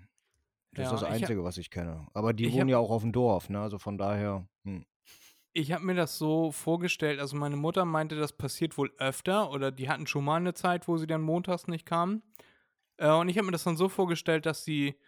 [0.72, 2.08] Das Ja, ist das ich hab- Einzige, was ich kenne.
[2.14, 3.60] Aber die wohnen hab- ja auch auf dem Dorf, ne?
[3.62, 4.48] Also von daher.
[4.64, 4.86] Hm.
[5.54, 9.72] Ich habe mir das so vorgestellt, also meine Mutter meinte, das passiert wohl öfter oder
[9.72, 12.24] die hatten schon mal eine Zeit, wo sie dann montags nicht kamen.
[12.98, 15.00] Äh, und ich habe mir das dann so vorgestellt, dass sie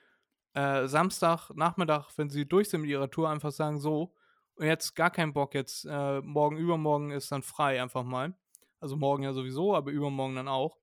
[0.54, 4.14] äh, Samstag, Nachmittag, wenn sie durch sind mit ihrer Tour, einfach sagen, so,
[4.56, 8.34] und jetzt gar keinen Bock, jetzt äh, morgen, übermorgen ist dann frei einfach mal.
[8.80, 10.78] Also morgen ja sowieso, aber übermorgen dann auch.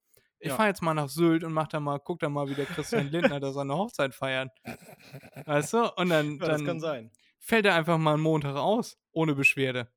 [0.45, 0.57] Ich Ja.
[0.57, 3.07] fahre jetzt mal nach Sylt und mach da mal, guck da mal, wie der Christian
[3.07, 4.51] Lindner da seine Hochzeit feiert.
[5.47, 5.91] Weißt du?
[5.97, 7.11] Und dann, dann sein.
[7.39, 9.89] fällt er einfach mal einen Montag aus, ohne Beschwerde.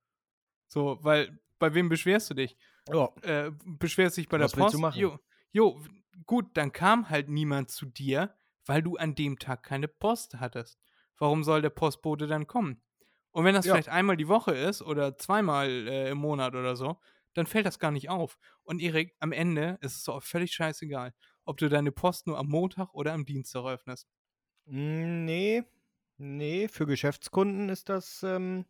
[0.70, 2.56] So, weil, bei wem beschwerst du dich?
[2.90, 4.76] Ja, Äh, beschwerst dich bei Was der Post?
[4.76, 5.00] du machen?
[5.02, 5.20] Jo,
[5.52, 5.82] jo,
[6.26, 8.34] gut, dann kam halt niemand zu dir,
[8.66, 10.80] weil du an dem Tag keine Post hattest.
[11.18, 12.82] Warum soll der Postbote dann kommen?
[13.32, 13.74] Und wenn das Ja.
[13.74, 17.00] vielleicht einmal die Woche ist oder zweimal äh, im Monat oder so,
[17.38, 18.38] dann fällt das gar nicht auf.
[18.63, 21.13] Und Erik, am Ende ist es doch völlig scheißegal,
[21.45, 24.08] ob du deine Post nur am Montag oder am Dienstag öffnest.
[24.65, 25.63] Mm, Nee,
[26.17, 28.65] nee, für Geschäftskunden ist das, ähm,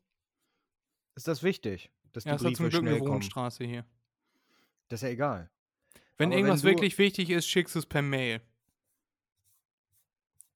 [1.16, 3.00] ist das wichtig, dass die Ja, ist ja Briefe zum Glück eine.
[3.00, 3.86] Wohnstraße hier.
[4.90, 5.50] Das ist ja egal.
[6.18, 8.42] Wenn Aber wenn irgendwas du- wirklich wichtig ist, schickst du es per Mail.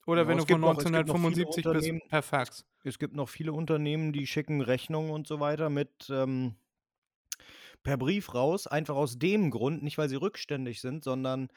[0.08, 2.66] Oder Ja, wenn du von gibt noch- es gibt noch viele 1975 bist, per Fax.
[2.84, 6.56] Es gibt noch viele Unternehmen, die schicken Rechnungen und so weiter mit ähm,
[7.84, 11.50] per Brief raus, einfach aus dem Grund, nicht weil sie rückständig sind, sondern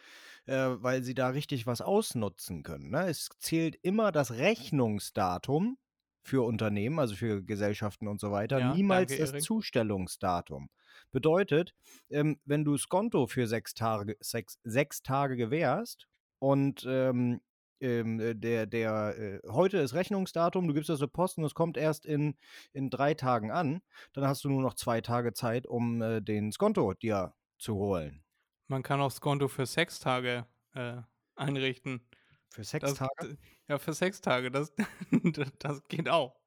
[0.46, 2.90] äh, weil sie da richtig was ausnutzen können.
[2.90, 3.08] Ne?
[3.08, 5.78] Es zählt immer das Rechnungsdatum
[6.22, 9.42] für Unternehmen, also für Gesellschaften und so weiter, Ja, niemals danke, das Erik.
[9.42, 10.70] Zustellungsdatum.
[11.12, 11.74] Bedeutet,
[12.10, 16.08] ähm, wenn du Skonto für sechs Tage, sechs, sechs Tage gewährst
[16.38, 17.40] und ähm,
[17.80, 21.54] ähm, äh, der, der, äh, heute ist Rechnungsdatum, du gibst das zur Post und es
[21.54, 22.36] kommt erst in,
[22.72, 23.82] in drei Tagen an,
[24.12, 28.24] dann hast du nur noch zwei Tage Zeit, um äh, den Skonto dir zu holen.
[28.68, 30.96] Man kann auch Skonto für Sextage äh,
[31.36, 32.06] einrichten.
[32.50, 33.36] Für sechs Das, Tage?
[33.68, 34.50] Ja, für Sextage.
[34.50, 34.72] Das,
[35.22, 36.40] das- das geht auch.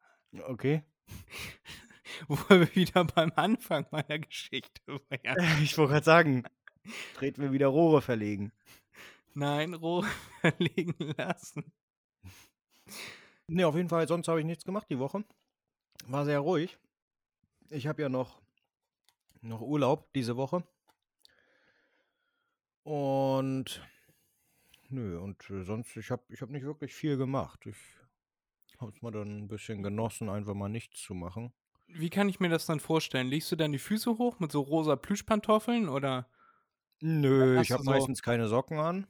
[0.46, 0.84] Okay.
[2.28, 5.62] Wo wir wieder beim Anfang meiner Geschichte wären.
[5.62, 6.44] Ich wollte gerade sagen,
[7.16, 8.52] treten wir wieder Rohre verlegen.
[9.38, 10.08] Nein, Rohre
[10.42, 11.72] verlegen lassen.
[13.46, 15.24] Ne, auf jeden Fall, sonst habe ich nichts gemacht die Woche.
[16.08, 16.80] War sehr ruhig.
[17.70, 18.42] Ich habe ja noch,
[19.42, 20.64] noch Urlaub diese Woche.
[22.82, 23.86] Und
[24.90, 27.64] nö, und äh, sonst, ich habe ich hab nicht wirklich viel gemacht.
[27.68, 27.78] Ich,
[28.80, 31.52] Hab's mal dann ein bisschen genossen, einfach mal nichts zu machen.
[31.88, 33.28] Wie kann ich mir das dann vorstellen?
[33.28, 36.28] Legst du dann die Füße hoch mit so rosa Plüschpantoffeln oder?
[37.02, 39.08] Nö, ich habe so- meistens keine Socken an.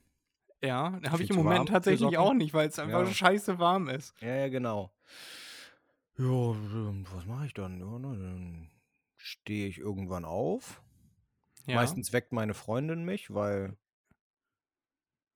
[0.62, 3.13] Ja, habe ich im Moment tatsächlich auch nicht, weil es einfach Ja.
[3.13, 4.13] scheiße warm ist.
[4.22, 4.91] Ja, ja, genau.
[6.17, 7.80] Ja, ähm, was mache ich dann?
[7.80, 8.72] Ja, ne, dann
[9.17, 10.82] stehe ich irgendwann auf.
[11.67, 11.76] Ja.
[11.76, 13.78] Meistens weckt meine Freundin mich, weil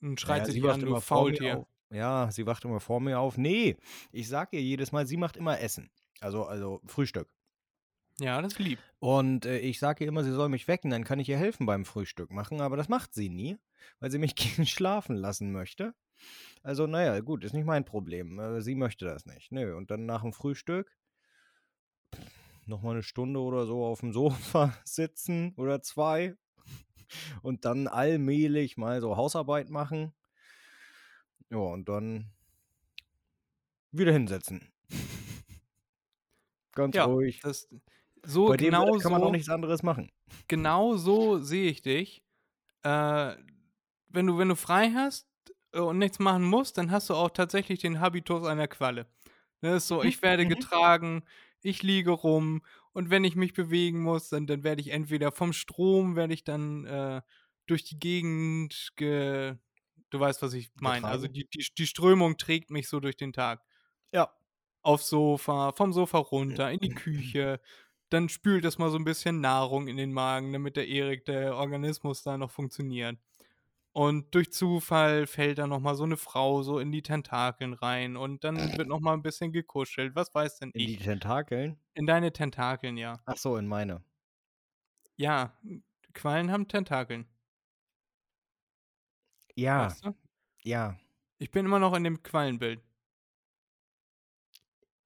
[0.02, 1.58] Und schreit sie sie wacht an, immer vor mir Faultier.
[1.60, 1.68] auf.
[1.92, 3.38] Ja, sie wacht immer vor mir auf.
[3.38, 3.78] Nee,
[4.12, 5.92] ich sag ihr jedes Mal, sie macht immer Essen.
[6.20, 7.30] Also, also Frühstück.
[8.22, 8.80] Ja, das ist lieb.
[9.00, 11.66] Und äh, ich sage ihr immer, sie soll mich wecken, dann kann ich ihr helfen
[11.66, 13.58] beim Frühstück machen, aber das macht sie nie,
[14.00, 15.96] weil sie mich gehen schlafen lassen möchte.
[16.64, 18.40] Also, naja, gut, ist nicht mein Problem.
[18.40, 19.52] Äh, sie möchte das nicht.
[19.52, 20.96] Nö, und dann nach dem Frühstück
[22.66, 26.36] nochmal eine Stunde oder so auf dem Sofa sitzen oder zwei
[27.42, 30.14] und dann allmählich mal so Hausarbeit machen.
[31.50, 32.32] Ja, und dann
[33.92, 34.72] wieder hinsetzen.
[36.74, 37.40] Ganz Ja, ruhig.
[37.42, 37.68] Das,
[38.24, 40.12] so Bei dem genau Wetter kann man auch so, nichts anderes machen.
[40.48, 42.24] genau so sehe ich dich.
[42.84, 43.36] Äh,
[44.10, 45.28] wenn du, wenn du frei hast
[45.74, 49.08] äh, und nichts machen musst, dann hast du auch tatsächlich den Habitus einer Qualle.
[49.62, 50.50] Das ist so, ich werde mhm.
[50.50, 51.24] getragen,
[51.62, 52.62] ich liege rum
[52.94, 56.44] und wenn ich mich bewegen muss, dann, dann werde ich entweder vom Strom, werde ich
[56.44, 57.22] dann äh,
[57.68, 59.56] durch die Gegend ge...
[60.10, 61.08] Du weißt, was ich meine.
[61.08, 63.64] Also die, die, die Strömung trägt mich so durch den Tag.
[64.12, 64.30] Ja.
[64.82, 67.62] Aufs Sofa, vom Sofa runter, in die Küche.
[68.12, 71.56] Dann spült es mal so ein bisschen Nahrung in den Magen, damit der Erik, der
[71.56, 73.18] Organismus da noch funktioniert.
[73.94, 78.16] Und durch Zufall fällt da noch mal so eine Frau so in die Tentakeln rein
[78.18, 80.16] und dann wird noch mal ein bisschen gekuschelt.
[80.16, 81.00] Was weiß denn In die ich?
[81.00, 81.80] Tentakeln?
[81.94, 83.22] In deine Tentakeln, ja.
[83.26, 84.04] Ach so, in meine.
[85.18, 85.58] Ja,
[86.14, 87.28] Quallen haben Tentakeln.
[89.56, 90.14] Ja, Weißt du?
[90.64, 90.98] ja.
[91.40, 92.82] Ich bin immer noch in dem Quallenbild.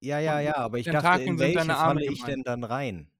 [0.05, 2.27] Ja, ja, ja, aber ich dachte, in welche falle ich gemeint.
[2.27, 3.11] denn dann rein?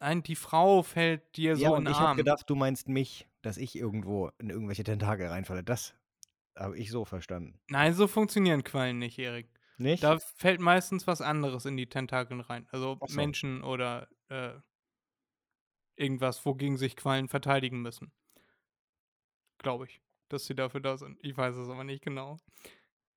[0.00, 2.16] Nein, die Frau fällt dir so Ja, in und den ich habe Arm.
[2.18, 5.64] gedacht, du meinst mich, dass ich irgendwo in irgendwelche Tentakel reinfalle.
[5.64, 5.94] Das
[6.56, 7.58] habe ich so verstanden.
[7.68, 9.48] Nein, so funktionieren Quallen nicht, Erik.
[9.78, 10.02] Nicht?
[10.04, 12.66] Da fällt meistens was anderes in die Tentakeln rein.
[12.70, 13.16] Also so.
[13.16, 14.52] Menschen oder äh,
[15.96, 18.12] irgendwas, wogegen sich Quallen verteidigen müssen.
[19.58, 21.18] Glaube ich, dass sie dafür da sind.
[21.22, 22.36] Ich weiß es aber nicht genau.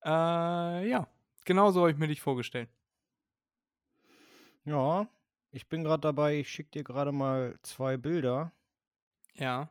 [0.05, 1.07] Äh, ja,
[1.45, 2.69] genau so habe ich mir dich vorgestellt.
[4.65, 5.07] ja,
[5.51, 8.53] ich bin gerade dabei, ich schicke dir gerade mal zwei Bilder.
[9.35, 9.69] Ja,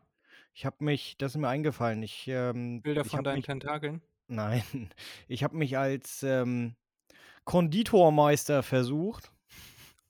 [0.54, 4.02] Ich habe mich, das ist mir eingefallen, ich, ähm, Bilder ich von deinen mich, Tentakeln.
[4.28, 4.62] nein,
[5.28, 6.76] ich habe mich als ähm,
[7.44, 9.32] Konditormeister versucht.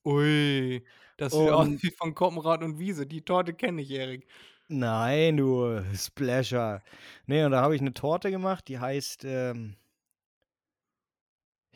[0.04, 0.84] Ui,
[1.16, 3.06] das sieht aus Und wie von Koppenrad und Wiese.
[3.06, 4.26] Die Torte kenne ich, Erik.
[4.68, 6.82] Nein, du Splasher.
[7.26, 9.76] Nee, und da habe ich eine Torte gemacht, die heißt ähm,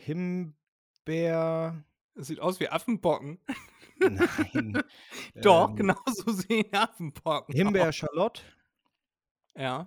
[0.05, 1.85] Himbeer.
[2.17, 3.39] Es sieht aus wie Affenpocken.
[3.99, 4.83] Nein.
[5.43, 7.59] Doch, ähm, genau so sehen Affenpocken aus.
[7.59, 8.43] Himbeer Charlotte.
[9.57, 9.87] Ja.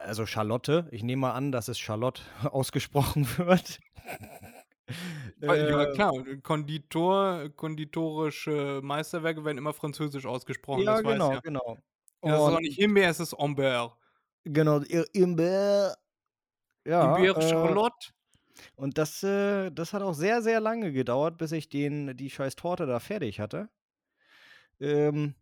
[0.00, 0.88] Also Charlotte.
[0.90, 3.80] Ich nehme mal an, dass es Charlotte ausgesprochen wird.
[5.40, 11.40] Weil- Ja, Äh, klar, Konditor, konditorische Meisterwerke werden immer französisch ausgesprochen, ja, das genau, ja.
[11.40, 11.78] genau.
[12.20, 13.96] Das ist auch Und nicht Himbeer, es ist Amber.
[14.44, 14.80] genau,
[15.12, 15.96] Himbeer.
[16.86, 18.08] Ja, Himbeere äh, Charlotte.
[18.76, 22.56] Und das, äh, das hat auch sehr, sehr lange gedauert, bis ich den, die scheiß
[22.56, 23.68] Torte da fertig hatte.
[24.80, 25.34] Ähm,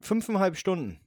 [0.00, 1.00] fünfeinhalb Stunden.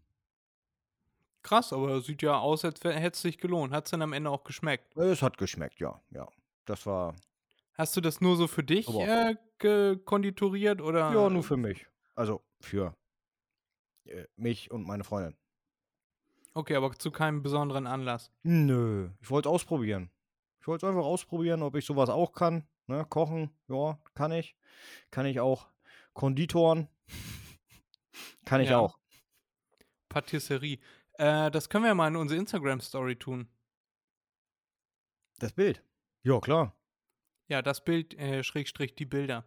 [1.43, 3.73] Krass, aber sieht ja aus, als hätte es sich gelohnt.
[3.73, 4.95] Hat es dann am Ende auch geschmeckt.
[4.95, 6.27] Es hat geschmeckt, ja, ja.
[6.65, 7.15] Das war,
[7.81, 9.35] Hast du das nur so für dich äh,
[10.05, 11.11] konditoriert oder?
[11.11, 11.87] ja, nur für mich.
[12.15, 12.95] Also für
[14.05, 15.35] äh, mich und meine Freundin.
[16.53, 18.31] Okay, aber zu keinem besonderen Anlass.
[18.43, 20.11] Nö, ich wollte es ausprobieren.
[20.61, 22.67] Ich wollte es einfach ausprobieren, ob ich sowas auch kann.
[22.87, 23.03] Ne?
[23.09, 24.55] Kochen, ja, kann ich.
[25.09, 25.67] Kann ich auch.
[26.13, 26.87] Konditoren,
[28.45, 28.79] kann ich Ja.
[28.79, 28.97] auch.
[30.09, 30.79] Patisserie.
[31.13, 33.47] Äh, das können wir ja mal in unsere Instagram-Story tun.
[35.39, 35.83] Das Bild.
[36.23, 36.75] Ja, klar.
[37.47, 39.45] Ja, das Bild, äh, Schrägstrich, die Bilder.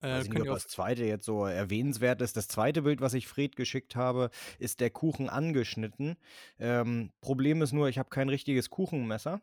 [0.00, 2.36] Äh, Weiß ich nicht, ob das zweite jetzt so erwähnenswert ist.
[2.36, 6.16] Das zweite Bild, was ich Fred geschickt habe, ist der Kuchen angeschnitten.
[6.58, 9.42] Ähm, Problem ist nur, ich habe kein richtiges Kuchenmesser.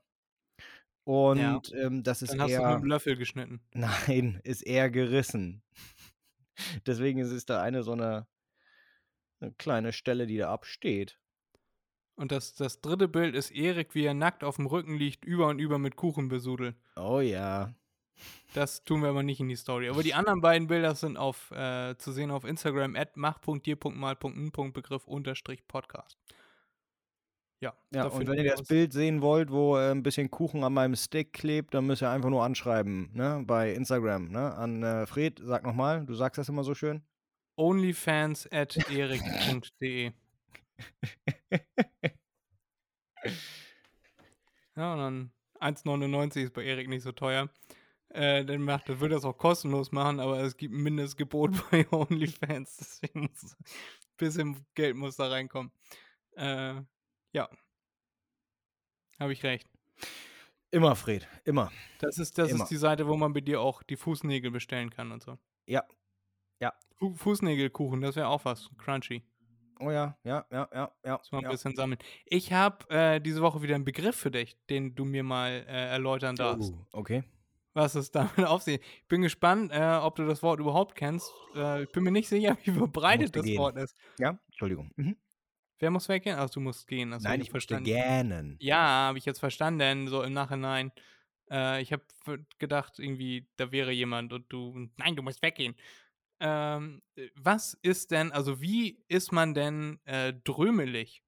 [1.06, 2.76] Und ähm, das ist Dann hast du mit eher.
[2.76, 3.62] einem Löffel geschnitten.
[3.74, 5.62] Nein, ist eher gerissen.
[6.86, 8.28] Deswegen ist es da eine so eine,
[9.42, 11.20] eine kleine Stelle, die da absteht.
[12.16, 15.48] Und das, das dritte Bild ist Erik, wie er nackt auf dem Rücken liegt, über
[15.48, 16.76] und über mit Kuchen besudelt.
[16.96, 17.74] Oh ja.
[18.54, 19.90] Das tun wir aber nicht in die Story.
[19.90, 25.68] Aber die anderen beiden Bilder sind auf, äh, zu sehen auf Instagram at mach.dir.mal.n.begriff unterstrich
[25.68, 26.20] Podcast.
[27.64, 27.74] Ja.
[27.94, 28.68] Ja, und wenn ihr das.
[28.68, 32.10] Bild sehen wollt, wo äh, ein bisschen Kuchen an meinem Stick klebt, dann müsst ihr
[32.10, 33.44] einfach nur anschreiben, ne?
[33.46, 34.54] Bei Instagram, ne?
[34.54, 37.02] An äh, Fred, sag nochmal, du sagst das immer so schön.
[37.56, 40.12] onlyfans at erik.de.
[44.76, 45.32] Ja, und dann
[45.76, 47.50] 1,99 ist bei Erik nicht so teuer.
[48.10, 51.86] Äh, dann macht, dann wird das auch kostenlos machen, aber es gibt ein Mindestgebot bei
[51.92, 53.66] OnlyFans, deswegen muss ein
[54.18, 55.72] bisschen Geld muss da reinkommen.
[56.36, 56.82] Äh,
[57.34, 57.50] ja.
[59.20, 59.68] Habe ich recht.
[60.72, 61.72] Immer, Fred, immer.
[62.00, 62.64] Das ist, das Immer.
[62.64, 65.38] ist die Seite, wo man bei dir auch die Fußnägel bestellen kann und so.
[65.68, 65.84] Ja.
[66.60, 66.74] Ja.
[66.96, 68.72] Fu Fußnägelkuchen, das wäre auch was.
[68.80, 69.24] Crunchy.
[69.80, 71.18] Oh ja, ja, ja, ja, ja.
[71.18, 71.52] Muss man ein ja.
[71.52, 72.00] bisschen sammeln.
[72.26, 75.90] Ich habe äh, diese Woche wieder einen Begriff für dich, den du mir mal äh,
[75.90, 76.74] erläutern darfst.
[76.74, 77.24] Oh, okay.
[77.74, 81.32] Was es damit auf sich Ich bin gespannt, äh, ob du das Wort überhaupt kennst.
[81.56, 83.60] Äh, ich bin mir nicht sicher, wie verbreitet das gehen.
[83.60, 83.96] Wort ist.
[84.18, 84.92] Ja, Entschuldigung.
[84.96, 85.18] Mhm.
[85.84, 86.38] Wer muss weggehen?
[86.40, 87.12] Ach, du musst gehen.
[87.12, 87.84] Das Nein, ich möchte verstanden.
[87.84, 88.56] gerne.
[88.60, 90.94] Ja, habe ich jetzt verstanden, so im Nachhinein.
[91.52, 92.06] Äh, ich habe
[92.58, 95.76] gedacht, irgendwie, da wäre jemand und du, nein, du musst weggehen.
[96.40, 101.22] Ähm, äh, was ist denn, also wie ist man denn äh, drömelig?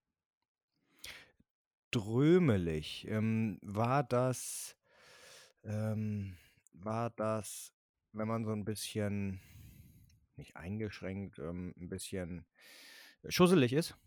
[1.92, 3.08] Drömelig.
[3.10, 4.78] Ähm, war das,
[5.66, 6.38] ähm,
[6.72, 7.74] war das,
[8.14, 9.42] wenn man so ein bisschen,
[10.38, 12.46] nicht eingeschränkt, ähm, ein bisschen
[13.28, 13.98] schusselig ist?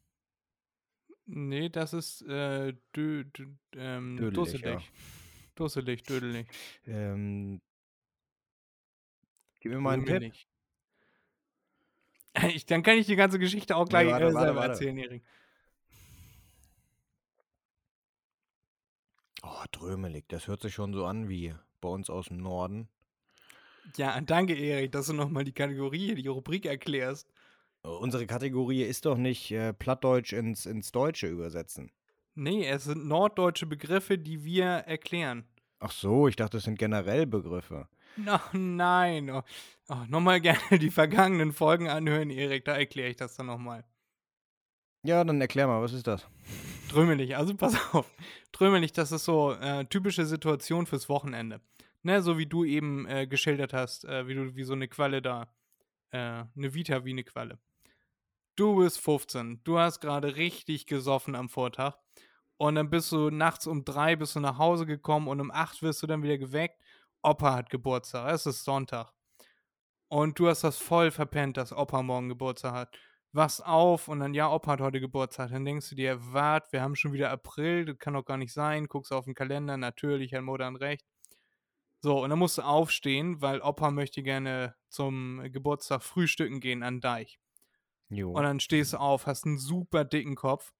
[1.31, 4.64] Nee, das ist äh, dö, dö, ähm, Dödelig, dusselig.
[4.64, 4.83] ja.
[5.57, 6.47] Dusselig, dödelig.
[6.87, 7.61] Ähm,
[9.61, 10.33] gib mir mal einen Tipp.
[12.55, 14.73] Ich, dann kann ich die ganze Geschichte auch gleich warte, äh, warte, selber warte.
[14.73, 15.25] erzählen, Erik.
[19.43, 20.25] Oh, drömelig.
[20.29, 22.88] Das hört sich schon so an wie bei uns aus dem Norden.
[23.97, 27.29] Ja, danke, Erik, dass du nochmal die Kategorie, die Rubrik erklärst.
[27.83, 31.91] Unsere Kategorie ist doch nicht äh, Plattdeutsch ins, ins Deutsche übersetzen.
[32.35, 35.45] Nee, es sind norddeutsche Begriffe, die wir erklären.
[35.81, 37.88] Ach so, ich dachte, das sind generell Begriffe.
[38.27, 39.31] Ach nein.
[39.31, 39.43] Oh,
[39.88, 43.85] oh, nochmal gerne die vergangenen Folgen anhören, Erik, da erkläre ich das dann nochmal.
[45.05, 46.27] Ja, dann erklär mal, was ist das?
[46.91, 48.11] Drömelig, also pass auf.
[48.53, 51.61] Drömelig, das ist so äh, typische Situation fürs Wochenende.
[52.03, 55.21] Ne, so wie du eben äh, geschildert hast, äh, wie du wie so eine Qualle
[55.21, 55.49] da,
[56.11, 57.59] äh, eine Vita wie eine Qualle.
[58.59, 61.94] Du bist 15, du hast gerade richtig gesoffen am Vortag
[62.57, 65.81] und dann bist du nachts um drei bist du nach Hause gekommen und um acht
[65.81, 66.83] wirst du dann wieder geweckt.
[67.23, 69.12] Opa hat Geburtstag, es ist Sonntag.
[70.09, 72.99] Und du hast das voll verpennt, dass Opa morgen Geburtstag hat
[73.31, 75.53] wachst auf und dann, ja, Opa hat heute Geburtstag.
[75.53, 78.53] Dann denkst du dir, wart, wir haben schon wieder April, das kann doch gar nicht
[78.53, 78.88] sein.
[78.88, 81.05] Guckst auf den Kalender, natürlich hat Mutter recht.
[82.01, 87.01] So, und dann musst du aufstehen, weil Opa möchte gerne zum Geburtstag frühstücken gehen an
[87.01, 87.38] Deich.
[88.11, 88.33] Jo.
[88.33, 90.73] Und dann stehst du auf, hast einen super dicken Kopf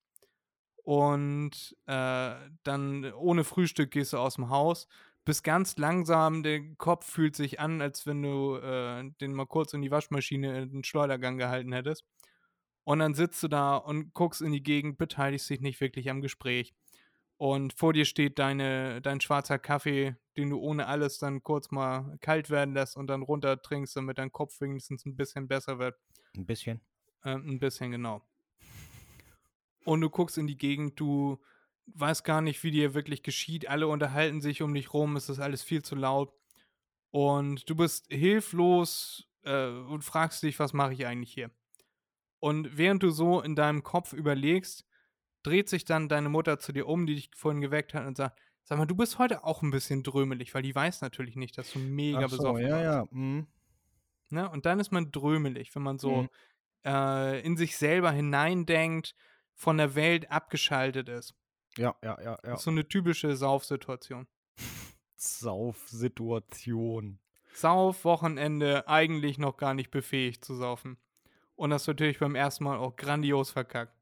[0.83, 4.89] und äh, dann ohne Frühstück gehst du aus dem Haus,
[5.27, 9.75] bist ganz langsam, der Kopf fühlt sich an, als wenn du äh, den mal kurz
[9.75, 12.07] in die Waschmaschine in den Schleudergang gehalten hättest.
[12.85, 16.23] Und dann sitzt du da und guckst in die Gegend, beteiligst dich nicht wirklich am
[16.23, 16.73] Gespräch.
[17.37, 22.17] Und vor dir steht deine, dein schwarzer Kaffee, den du ohne alles dann kurz mal
[22.23, 25.97] kalt werden lässt und dann runter trinkst, damit dein Kopf wenigstens ein bisschen besser wird.
[26.35, 26.81] Ein bisschen.
[27.25, 28.23] Ähm, ein bisschen, genau.
[29.85, 31.39] Und du guckst in die Gegend, du
[31.87, 33.69] weißt gar nicht, wie dir wirklich geschieht.
[33.69, 36.33] Alle unterhalten sich um dich rum, es ist alles viel zu laut.
[37.11, 41.51] Und du bist hilflos äh, und fragst dich, was mache ich eigentlich hier?
[42.41, 44.87] Und während du so in deinem Kopf überlegst,
[45.43, 48.39] dreht sich dann deine Mutter zu dir um, die dich vorhin geweckt hat und sagt,
[48.65, 51.73] sag mal, du bist heute auch ein bisschen drömelig, weil die weiß natürlich nicht, dass
[51.73, 52.85] du mega Ach so, besoffen ja, warst.
[52.85, 53.05] ja.
[53.11, 53.47] Mhm.
[54.29, 54.51] Ne?
[54.51, 56.29] Und dann ist man drömelig, wenn man so Mhm.
[56.85, 59.15] Äh, in sich selber hineindenkt,
[59.55, 61.35] von der Welt abgeschaltet ist.
[61.77, 62.37] Ja, ja, ja, ja.
[62.43, 64.27] Das ist so eine typische Saufsituation.
[65.17, 67.19] Saufsituation.
[67.53, 70.97] Sauf, Wochenende, eigentlich noch gar nicht befähigt zu saufen.
[71.57, 73.97] Und das natürlich beim ersten Mal auch grandios verkackt.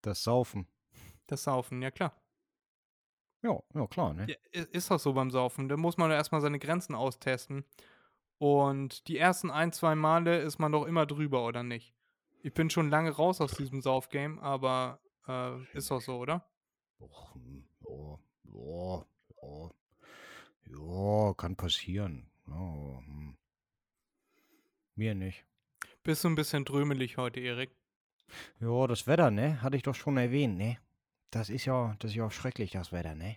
[0.00, 0.66] Das Saufen.
[1.26, 2.18] Das Saufen, ja klar.
[3.42, 4.26] Ja, ja, klar, ne?
[4.28, 5.68] Ja, ist doch so beim Saufen.
[5.68, 7.66] Da muss man doch erstmal seine Grenzen austesten.
[8.38, 11.94] Und die ersten ein, zwei Male ist man doch immer drüber, oder nicht?
[12.42, 16.48] Ich bin schon lange raus aus diesem Saufgame, aber äh, ist doch so, oder?
[17.00, 17.64] Och, hm,
[18.44, 19.04] Ja,
[19.42, 19.70] ja,
[20.66, 21.34] ja.
[21.34, 22.30] Kann passieren.
[22.46, 23.36] Ja, hm.
[24.94, 25.44] Mir nicht.
[26.02, 27.70] Bist du ein bisschen drömelig heute, Erik?
[28.60, 29.62] Ja, das Wetter, ne?
[29.62, 30.78] Hatte ich doch schon erwähnt, ne?
[31.30, 33.36] Das ist ja, das ist ja schrecklich, das Wetter, ne?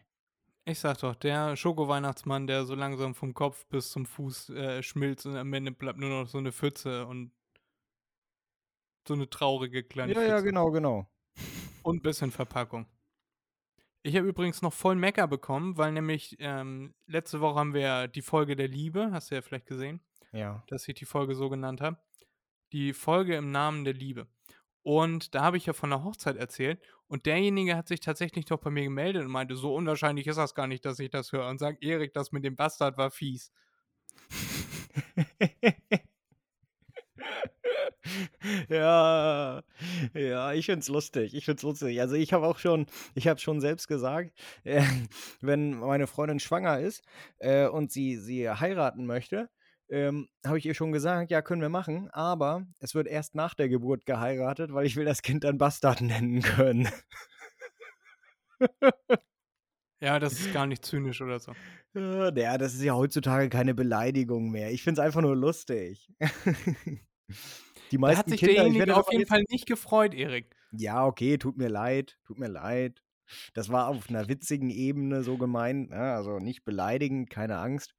[0.65, 5.25] Ich sag doch, der Schoko-Weihnachtsmann, der so langsam vom Kopf bis zum Fuß äh, schmilzt
[5.25, 7.31] und am Ende bleibt nur noch so eine Pfütze und
[9.07, 10.29] so eine traurige kleine Ja, Pfütze.
[10.31, 11.09] ja, genau, genau.
[11.81, 12.85] Und ein bisschen Verpackung.
[14.03, 18.21] Ich habe übrigens noch voll Mecker bekommen, weil nämlich ähm, letzte Woche haben wir die
[18.21, 19.99] Folge der Liebe, hast du ja vielleicht gesehen,
[20.31, 20.63] Ja.
[20.67, 21.97] dass ich die Folge so genannt habe.
[22.71, 24.27] Die Folge im Namen der Liebe.
[24.83, 26.81] Und da habe ich ja von der Hochzeit erzählt.
[27.07, 30.55] Und derjenige hat sich tatsächlich doch bei mir gemeldet und meinte, so unwahrscheinlich ist das
[30.55, 31.47] gar nicht, dass ich das höre.
[31.47, 33.51] Und sagt, Erik, das mit dem Bastard war fies.
[38.69, 39.61] ja,
[40.13, 41.35] ja, ich find's lustig.
[41.35, 41.99] Ich find's lustig.
[42.01, 44.31] Also ich habe auch schon, ich habe schon selbst gesagt,
[44.63, 44.83] äh,
[45.41, 47.03] wenn meine Freundin schwanger ist
[47.39, 49.49] äh, und sie sie heiraten möchte,
[49.91, 53.53] ähm, habe ich ihr schon gesagt, ja, können wir machen, aber es wird erst nach
[53.53, 56.89] der Geburt geheiratet, weil ich will das Kind dann Bastard nennen können.
[59.99, 61.53] Ja, das ist gar nicht zynisch oder so.
[61.93, 64.71] Ja, das ist ja heutzutage keine Beleidigung mehr.
[64.71, 66.09] Ich find's einfach nur lustig.
[67.91, 70.55] Die Da hat meisten sich Kinder, derjenige auf jeden Fall nicht gefreut, Erik.
[70.71, 73.03] Ja, okay, tut mir leid, tut mir leid.
[73.53, 76.13] Das war auf einer witzigen Ebene so gemeint, ne?
[76.13, 77.93] also nicht beleidigend, keine Angst.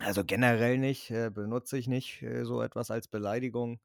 [0.00, 3.80] Also generell nicht, äh, benutze ich nicht äh, so etwas als Beleidigung.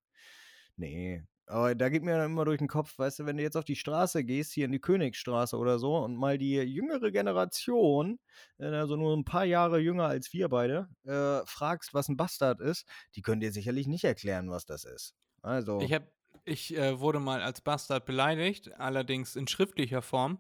[0.78, 3.55] Nee, aber da geht mir dann immer durch den Kopf, weißt du, wenn du jetzt
[3.55, 8.20] auf die Straße gehst, hier in die Königsstraße oder so, und mal die jüngere Generation,
[8.57, 12.61] äh, also nur ein paar Jahre jünger als wir beide, äh, fragst, was ein Bastard
[12.61, 15.13] ist, die können dir sicherlich nicht erklären, was das ist.
[15.41, 16.07] Also, Ich, hab,
[16.45, 20.39] ich wurde mal als Bastard beleidigt, allerdings in schriftlicher Form.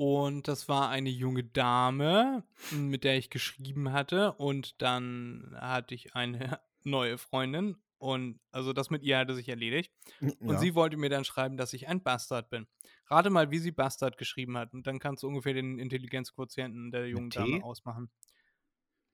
[0.00, 2.42] Und das war eine junge Dame,
[2.72, 4.32] mit der ich geschrieben hatte.
[4.32, 7.76] Und dann hatte ich eine neue Freundin.
[7.98, 9.92] Und also das mit ihr hatte sich erledigt.
[10.22, 10.58] Und ja.
[10.58, 12.66] sie wollte mir dann schreiben, dass ich ein Bastard bin.
[13.08, 14.72] Rate mal, wie sie Bastard geschrieben hat.
[14.72, 17.28] Und dann kannst du ungefähr den Intelligenzquotienten der jungen?
[17.28, 18.10] Dame ausmachen.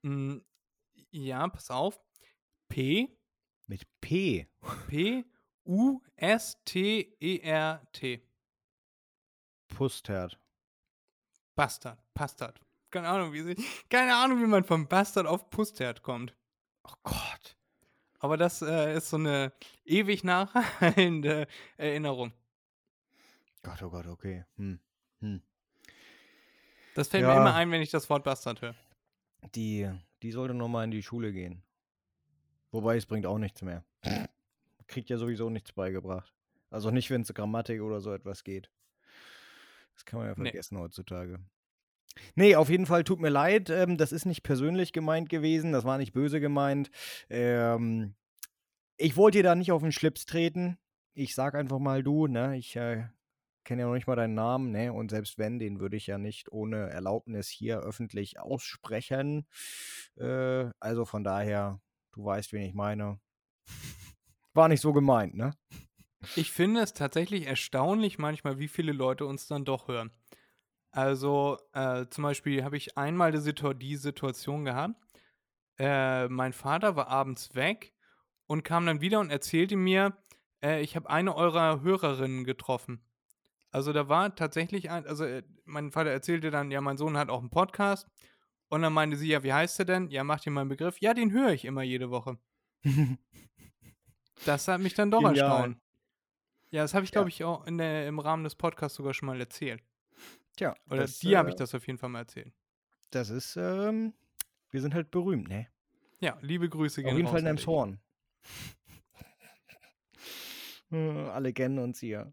[0.03, 0.37] Mm,
[1.11, 2.01] ja, pass auf.
[2.69, 3.09] P,
[3.67, 4.47] mit P.
[4.87, 5.25] P,
[5.65, 8.25] U, S, T, E, R, T.
[9.67, 10.39] Pustherd.
[11.57, 12.61] Bastard, Bastard.
[12.91, 13.57] Keine Ahnung, wie sie,
[13.91, 16.35] keine Ahnung, wie man vom Bastard auf Pustherd kommt.
[16.85, 17.57] Oh Gott.
[18.21, 19.53] Aber das äh, ist so eine
[19.85, 21.47] ewig nachhaltende
[21.77, 22.33] Erinnerung.
[23.63, 24.45] Gott, oh Gott, okay.
[24.57, 24.79] Hm.
[25.21, 25.43] Hm.
[26.95, 27.41] Das fällt mir Ja.
[27.41, 28.75] immer ein, wenn ich das Wort Bastard höre.
[29.55, 29.91] Die,
[30.23, 31.63] die sollte nochmal in die Schule gehen.
[32.71, 33.85] Wobei es bringt auch nichts mehr.
[34.87, 36.33] Kriegt ja sowieso nichts beigebracht.
[36.71, 38.71] Also nicht, wenn es Grammatik oder so etwas geht.
[39.97, 40.51] Das kann man ja Nee.
[40.51, 41.41] vergessen heutzutage.
[42.35, 43.69] Nee, auf jeden Fall tut mir leid.
[43.69, 45.73] Ähm, das ist nicht persönlich gemeint gewesen.
[45.73, 46.91] Das war nicht böse gemeint.
[47.29, 48.15] Ähm,
[48.97, 50.79] ich wollte dir da nicht auf den Schlips treten.
[51.13, 52.57] Ich sag einfach mal du, ne?
[52.57, 53.05] Ich äh,
[53.65, 54.93] kenne ja noch nicht mal deinen Namen, ne?
[54.93, 59.47] Und selbst wenn, den würde ich ja nicht ohne Erlaubnis hier öffentlich aussprechen.
[60.17, 61.81] Äh, also von daher,
[62.13, 63.19] du weißt, wen ich meine.
[64.55, 65.53] War nicht so gemeint, ne?
[66.35, 70.11] Ich finde es tatsächlich erstaunlich manchmal, wie viele Leute uns dann doch hören.
[70.91, 74.95] Also äh, zum Beispiel habe ich einmal die, Situ die Situation gehabt,
[75.79, 77.93] äh, mein Vater war abends weg
[78.47, 80.17] und kam dann wieder und erzählte mir,
[80.63, 83.05] äh, ich habe eine eurer Hörerinnen getroffen.
[83.71, 87.29] Also da war tatsächlich ein, also äh, mein Vater erzählte dann, ja, mein Sohn hat
[87.29, 88.09] auch einen Podcast.
[88.69, 90.11] Und dann meinte sie, ja, wie heißt der denn?
[90.11, 90.99] Ja, macht ihr mal einen Begriff.
[91.01, 92.39] Ja, den höre ich immer jede Woche.
[94.45, 95.39] Das hat mich dann doch Genial.
[95.39, 95.79] erstaunt.
[96.71, 97.15] Ja, das habe ich, Ja.
[97.15, 99.83] glaube ich, auch in der, im Rahmen des Podcasts sogar schon mal erzählt.
[100.57, 102.53] Tja, Oder das, dir habe ich äh, das auf jeden Fall mal erzählt.
[103.11, 104.15] Das ist, ähm,
[104.71, 105.69] wir sind halt berühmt, ne?
[106.21, 107.99] Ja, liebe Grüße Auf gehen jeden raus Fall in einem.
[110.91, 112.33] Äh, Alle kennen uns hier.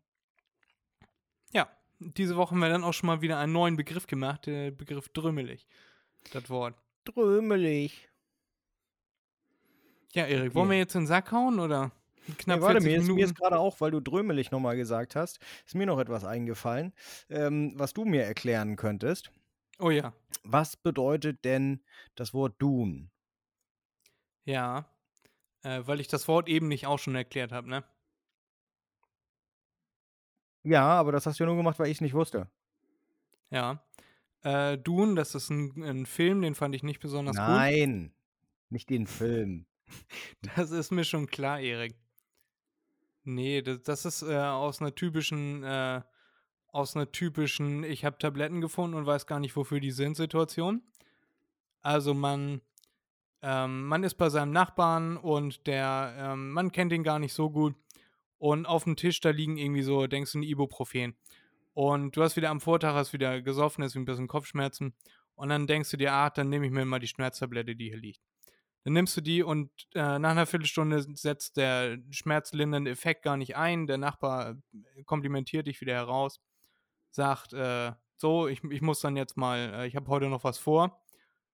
[1.52, 1.70] Ja,
[2.00, 5.10] diese Woche haben wir dann auch schon mal wieder einen neuen Begriff gemacht, der Begriff
[5.10, 5.68] drümmelig.
[6.32, 6.76] Das Wort.
[7.06, 8.10] Drömelig.
[10.14, 10.72] Ja, Erik, wollen Ja.
[10.72, 11.92] wir jetzt in den Sack hauen oder
[12.38, 15.16] knapp Nee, warte, 40 mir ist, mir ist gerade auch, weil du drömelig nochmal gesagt
[15.16, 16.94] hast, ist mir noch etwas eingefallen,
[17.30, 19.32] ähm, was du mir erklären könntest.
[19.80, 20.14] oh ja,
[20.44, 21.84] Was bedeutet denn
[22.16, 23.12] das Wort Dun?
[24.46, 24.90] ja.
[25.64, 27.84] Äh, weil ich das Wort eben nicht auch schon erklärt habe, ne?
[30.64, 32.50] Ja, aber das hast du ja nur gemacht, weil ich es nicht wusste.
[33.50, 33.84] Ja.
[34.42, 37.46] Äh, Dune, das ist ein, ein Film, den fand ich nicht besonders gut.
[37.48, 38.14] Nein,
[38.70, 39.66] nicht den Film.
[40.56, 41.96] Das ist mir schon klar, Erik.
[43.24, 46.02] Nee, das, das ist äh, aus einer typischen, äh,
[46.68, 50.82] aus einer typischen, ich habe Tabletten gefunden und weiß gar nicht, wofür die sind, Situation.
[51.82, 52.62] Also man,
[53.42, 57.50] ähm, man ist bei seinem Nachbarn und der, ähm, man kennt ihn gar nicht so
[57.50, 57.76] gut.
[58.40, 61.16] Und auf dem Tisch, da liegen irgendwie so, denkst du, ein Ibuprofen.
[61.74, 64.94] Und du hast wieder am Vortag, hast wieder gesoffen, hast ein bisschen Kopfschmerzen.
[65.36, 67.98] Und dann denkst du dir, ah, dann nehme ich mir mal die Schmerztablette, die hier
[67.98, 68.22] liegt.
[68.84, 73.56] Dann nimmst du die und äh, nach einer Viertelstunde setzt der schmerzlindernde Effekt gar nicht
[73.56, 73.88] ein.
[73.88, 74.56] Der Nachbar
[75.06, 76.42] komplimentiert dich wieder heraus,
[77.12, 80.58] sagt, äh, so, ich, ich muss dann jetzt mal, äh, ich habe heute noch was
[80.58, 81.02] vor.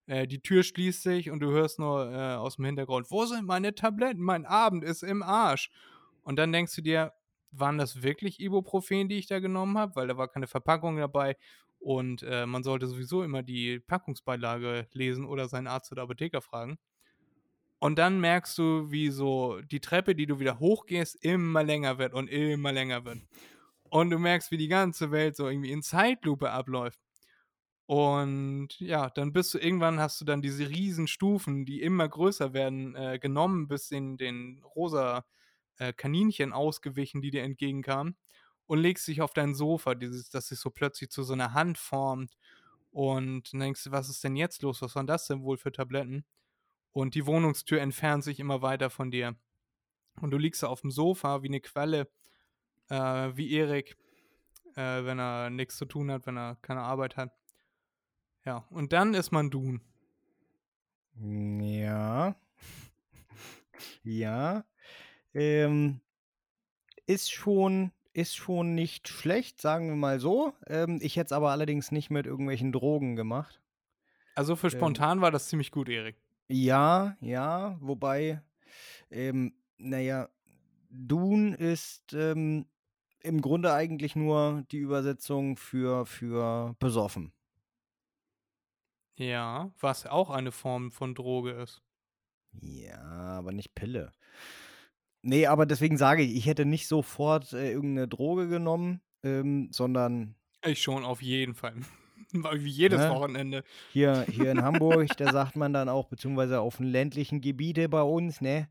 [0.08, 3.46] Äh, die Tür schließt sich und du hörst nur äh, aus dem Hintergrund, wo sind
[3.46, 4.22] meine Tabletten?
[4.22, 5.70] Mein Abend ist im Arsch.
[6.24, 7.14] Und dann denkst du dir,
[7.52, 9.96] waren das wirklich Ibuprofen, die ich da genommen habe?
[9.96, 11.36] Weil da war keine Verpackung dabei.
[11.80, 16.78] Und äh, man sollte sowieso immer die Packungsbeilage lesen oder seinen Arzt oder Apotheker fragen.
[17.80, 22.14] Und dann merkst du, wie so die Treppe, die du wieder hochgehst, immer länger wird
[22.14, 23.20] und immer länger wird.
[23.90, 27.00] Und du merkst, wie die ganze Welt so irgendwie in Zeitlupe abläuft.
[27.88, 32.54] Und ja, dann bist du irgendwann hast du dann diese riesen Stufen, die immer größer
[32.54, 35.26] werden, äh, genommen, bis in den rosa
[35.80, 38.16] äh, Kaninchen ausgewichen, die dir entgegenkamen,
[38.68, 41.80] und legst dich auf dein Sofa, dieses, das sich so plötzlich zu so einer Hand
[41.80, 42.38] formt.
[42.92, 44.82] Und denkst du, was ist denn jetzt los?
[44.84, 46.26] Was waren das denn wohl für Tabletten?
[46.92, 49.36] Und die Wohnungstür entfernt sich immer weiter von dir.
[50.22, 52.10] Und du liegst da auf dem Sofa wie eine Quelle,
[52.90, 52.96] äh,
[53.36, 53.96] wie Erik,
[54.76, 57.32] äh, wenn er nichts zu tun hat, wenn er keine Arbeit hat.
[58.46, 59.82] Ja, und dann ist man Dun.
[61.16, 62.36] Ja.
[64.04, 64.64] ja.
[65.34, 66.02] Ähm,
[67.06, 70.54] ist schon, ist schon nicht schlecht, sagen wir mal so.
[70.68, 73.62] Ähm, ich hätte es aber allerdings nicht mit irgendwelchen Drogen gemacht.
[74.36, 74.72] Also für Ähm.
[74.72, 76.16] spontan war das ziemlich gut, Erik.
[76.52, 78.42] Ja, ja, wobei,
[79.12, 80.30] ähm, naja,
[80.90, 82.68] Dun ist ähm,
[83.22, 87.34] im Grunde eigentlich nur die Übersetzung für, für besoffen.
[89.18, 91.84] Ja, was auch eine Form von Droge ist.
[92.62, 93.00] Ja,
[93.38, 94.12] aber nicht Pille.
[95.22, 100.36] Nee, aber deswegen sage ich, ich hätte nicht sofort äh, irgendeine Droge genommen, ähm, sondern
[100.66, 101.76] Ich schon, auf jeden Fall.
[102.54, 103.10] Wie jedes Ne?
[103.10, 103.64] Wochenende.
[103.92, 108.02] hier, hier in Hamburg, da sagt man dann auch, beziehungsweise auf den ländlichen Gebiete bei
[108.02, 108.70] uns, ne,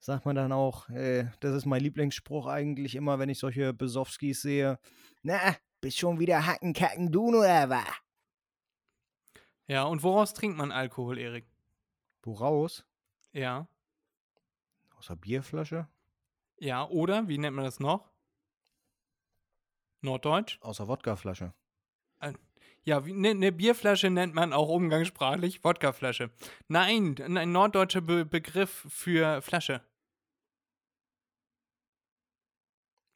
[0.00, 4.42] sagt man dann auch, äh, das ist mein Lieblingsspruch eigentlich immer, wenn ich solche Besowskis
[4.42, 4.78] sehe.
[5.22, 7.84] Na, bist schon wieder Hacken, Kacken, du oder was?
[9.66, 11.46] Ja, und woraus trinkt man Alkohol, Erik?
[12.22, 12.84] Woraus?
[13.32, 13.66] Ja.
[14.96, 15.88] Aus der Bierflasche?
[16.58, 18.10] Ja, oder, wie nennt man das noch?
[20.02, 20.58] Norddeutsch?
[20.60, 21.54] Aus der Wodkaflasche.
[22.86, 26.30] Ja, eine ne Bierflasche nennt man auch umgangssprachlich Wodkaflasche.
[26.68, 29.82] Nein, ein norddeutscher Be Begriff für Flasche.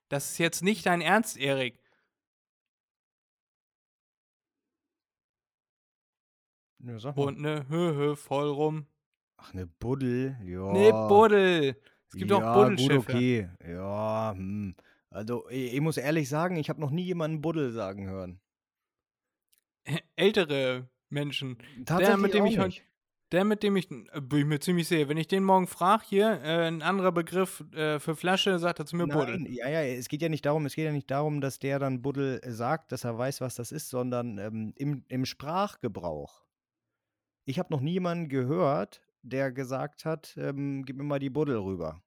[0.08, 1.78] Das ist jetzt nicht dein Ernst, Erik.
[6.78, 7.26] Ja, sag mal.
[7.26, 8.86] Und ne Höhe voll rum.
[9.36, 10.72] Ach, eine Buddel, ja.
[10.72, 11.76] Ne Buddel.
[12.08, 12.96] Es gibt ja, auch Buddelschiffe.
[12.96, 13.50] Gut, okay.
[13.66, 14.74] Ja, hm.
[15.10, 18.40] Also, ich, ich muss ehrlich sagen, ich habe noch nie jemanden Buddel sagen hören.
[20.16, 21.58] Ältere Menschen.
[21.84, 22.82] Tatsächlich mit dem ich heute-.
[23.30, 26.02] Der, mit dem ich, äh, bin ich mir ziemlich sicher, wenn ich den morgen frage,
[26.08, 29.38] hier, äh, ein anderer Begriff äh, für Flasche, sagt er zu mir Buddel.
[29.38, 31.78] Nein, ja, ja, es geht ja nicht darum, es geht ja nicht darum, dass der
[31.78, 36.46] dann Buddel sagt, dass er weiß, was das ist, sondern ähm, im, im Sprachgebrauch.
[37.44, 42.02] Ich habe noch niemanden gehört, der gesagt hat, ähm, gib mir mal die Buddel rüber.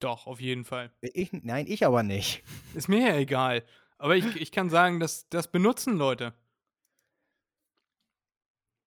[0.00, 0.90] Doch, auf jeden Fall.
[1.00, 2.42] Ich, nein, ich aber nicht.
[2.74, 3.64] Ist mir ja egal.
[3.98, 6.32] Aber ich, ich kann sagen, dass das benutzen Leute.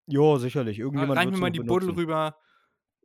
[0.08, 0.80] Jo, sicherlich.
[0.80, 2.00] Irgendjemand Rein mir mal die Buddel benutzen.
[2.00, 2.38] rüber.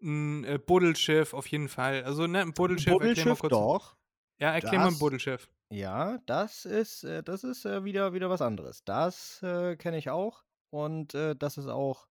[0.02, 2.04] Ein äh, Buddelschiff, auf jeden Fall.
[2.04, 2.92] Also, ne, ein Buddelschiff.
[2.92, 3.50] Buddelschiff, kurz.
[3.50, 3.96] doch.
[4.38, 5.48] Ja, erklär mal ein Das- Buddelschiff.
[5.72, 8.82] Ja, das ist, äh, das ist äh, wieder, wieder was anderes.
[8.84, 10.42] Das äh, kenne ich auch.
[10.70, 12.08] Und äh, das ist auch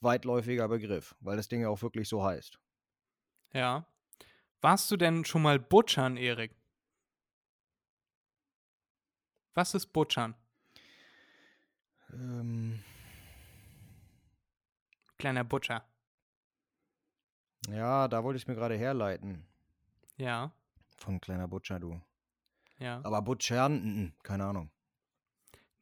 [0.00, 2.58] weitläufiger Begriff, weil das Ding ja auch wirklich so heißt.
[3.54, 3.86] Ja.
[4.60, 6.54] Warst du denn schon mal Butchern, Erik?
[9.54, 10.34] Was ist Butchern?
[12.12, 12.82] Ähm,
[15.22, 15.84] Kleiner Butcher.
[17.68, 19.46] ja, da wollte ich mir gerade herleiten.
[20.16, 20.50] Ja,
[20.96, 22.00] Von kleiner Butcher, du.
[22.80, 23.00] ja.
[23.04, 24.68] Aber Butchern, keine Ahnung.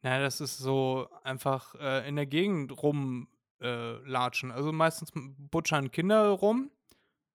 [0.03, 4.51] Na, das ist so einfach äh, in der Gegend rumlatschen.
[4.51, 6.69] Äh, also meistens butchern Kinder rum.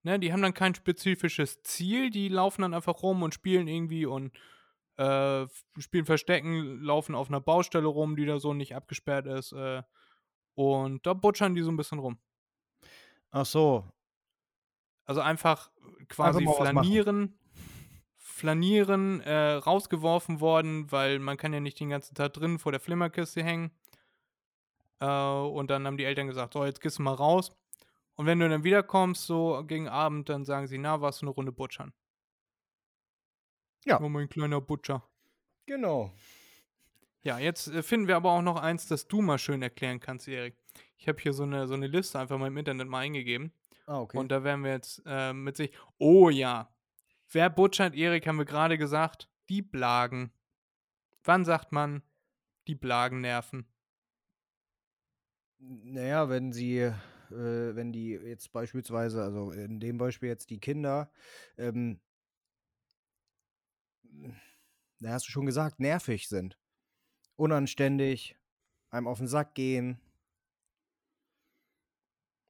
[0.05, 4.07] Ne, die haben dann kein spezifisches Ziel, die laufen dann einfach rum und spielen irgendwie
[4.07, 4.33] und
[4.97, 5.49] äh,
[5.79, 9.53] spielen Verstecken, laufen auf einer Baustelle rum, die da so nicht abgesperrt ist.
[10.57, 12.19] Äh, und da butchern die so ein bisschen rum.
[13.31, 13.85] Ach so.
[15.05, 15.71] Also einfach
[16.09, 16.85] quasi mal was machen.
[16.85, 17.39] flanieren,
[18.17, 22.81] flanieren, äh, rausgeworfen worden, weil man kann ja nicht den ganzen Tag drin vor der
[22.81, 23.71] Flimmerkiste hängen.
[25.01, 27.57] Äh, und dann haben die Eltern gesagt, so, jetzt gehst du mal raus.
[28.15, 31.35] Und wenn du dann wiederkommst, so gegen Abend, dann sagen sie, na, warst du eine
[31.35, 31.93] Runde butchern?
[33.85, 34.01] Ja.
[34.01, 35.07] Oh, mein kleiner Butcher.
[35.67, 36.13] Genau.
[37.27, 40.29] Ja, jetzt äh, finden wir aber auch noch eins, das du mal schön erklären kannst,
[40.29, 40.55] Erik.
[40.97, 43.53] Ich habe hier so eine, so eine Liste einfach mal im Internet mal eingegeben.
[43.87, 44.17] Ah, okay.
[44.17, 45.73] Und da werden wir jetzt äh, mit sich.
[45.99, 46.73] Oh ja.
[47.33, 49.29] Wer butschert Erik, haben wir gerade gesagt.
[49.49, 50.31] Die Blagen.
[51.25, 52.05] Wann sagt man,
[52.69, 53.67] die Blagen nerven?
[55.59, 56.95] Naja, wenn sie, äh,
[57.31, 61.11] wenn die jetzt beispielsweise, also in dem Beispiel jetzt die Kinder,
[61.59, 61.99] ähm,
[65.01, 66.57] da hast du schon gesagt, nervig sind.
[67.37, 68.37] Unanständig,
[68.91, 70.01] einem auf den Sack gehen.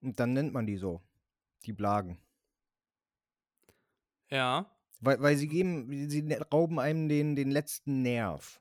[0.01, 1.03] Und dann nennt man die so.
[1.65, 2.19] Die Blagen.
[4.31, 4.71] Ja.
[5.01, 8.61] Weil, weil sie geben, sie ne- rauben einem den, den letzten Nerv.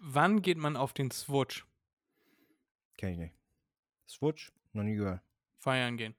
[0.00, 1.64] Wann geht man auf den Switch?
[2.96, 3.34] Kenn ich nicht.
[4.08, 4.52] Switch?
[4.72, 5.22] Noch nie gehört.
[5.58, 6.14] Feiern gehen.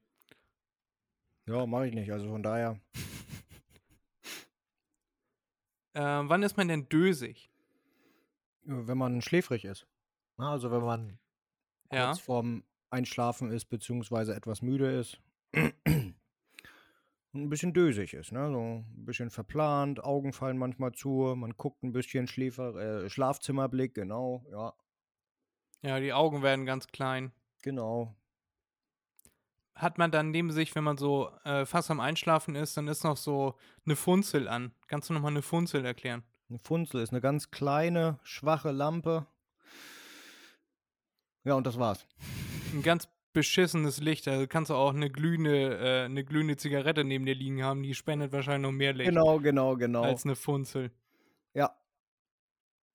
[1.46, 2.10] Ja, mache ich nicht.
[2.10, 2.80] Also von daher.
[5.94, 7.50] Äh, wann ist man denn dösig?
[8.66, 9.86] Wenn man schläfrig ist.
[10.36, 11.18] Na, Also wenn man
[11.92, 12.06] Ja.
[12.08, 15.20] kurz vorm Einschlafen ist, beziehungsweise etwas müde ist.
[17.32, 18.50] Und ein bisschen dösig ist, ne?
[18.50, 23.94] So ein bisschen verplant, Augen fallen manchmal zu, man guckt ein bisschen Schläfer, äh, Schlafzimmerblick,
[23.94, 24.72] genau, ja,
[25.82, 27.32] Ja, die Augen werden ganz klein.
[27.62, 28.14] genau.
[29.74, 33.04] Hat man dann neben sich, wenn man so äh, fast am Einschlafen ist, dann ist
[33.04, 34.72] noch so eine Funzel an.
[34.88, 36.24] Kannst du nochmal eine Funzel erklären?
[36.48, 39.26] Eine Funzel ist eine ganz kleine, schwache Lampe.
[41.44, 42.06] Ja, und das war's.
[42.72, 44.26] Ein ganz beschissenes Licht.
[44.28, 47.94] Also kannst du auch eine glühende, äh, eine glühende Zigarette neben dir liegen haben, die
[47.94, 50.02] spendet wahrscheinlich noch mehr Licht Genau, genau, genau.
[50.02, 50.90] als eine Funzel.
[51.52, 51.76] Ja.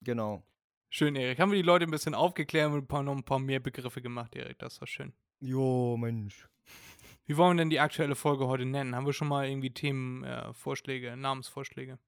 [0.00, 0.42] Genau.
[0.88, 1.38] Schön, Erik.
[1.38, 4.02] Haben wir die Leute ein bisschen aufgeklärt und ein paar, noch ein paar mehr Begriffe
[4.02, 4.58] gemacht, Erik.
[4.58, 5.12] Das war schön.
[5.40, 6.48] Jo, Mensch.
[7.26, 8.94] Wie wollen wir denn die aktuelle Folge heute nennen?
[8.94, 11.98] Haben wir schon mal irgendwie Themenvorschläge, äh, Vorschläge, Namensvorschläge?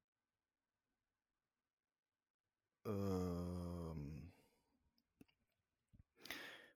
[2.87, 4.33] Ähm.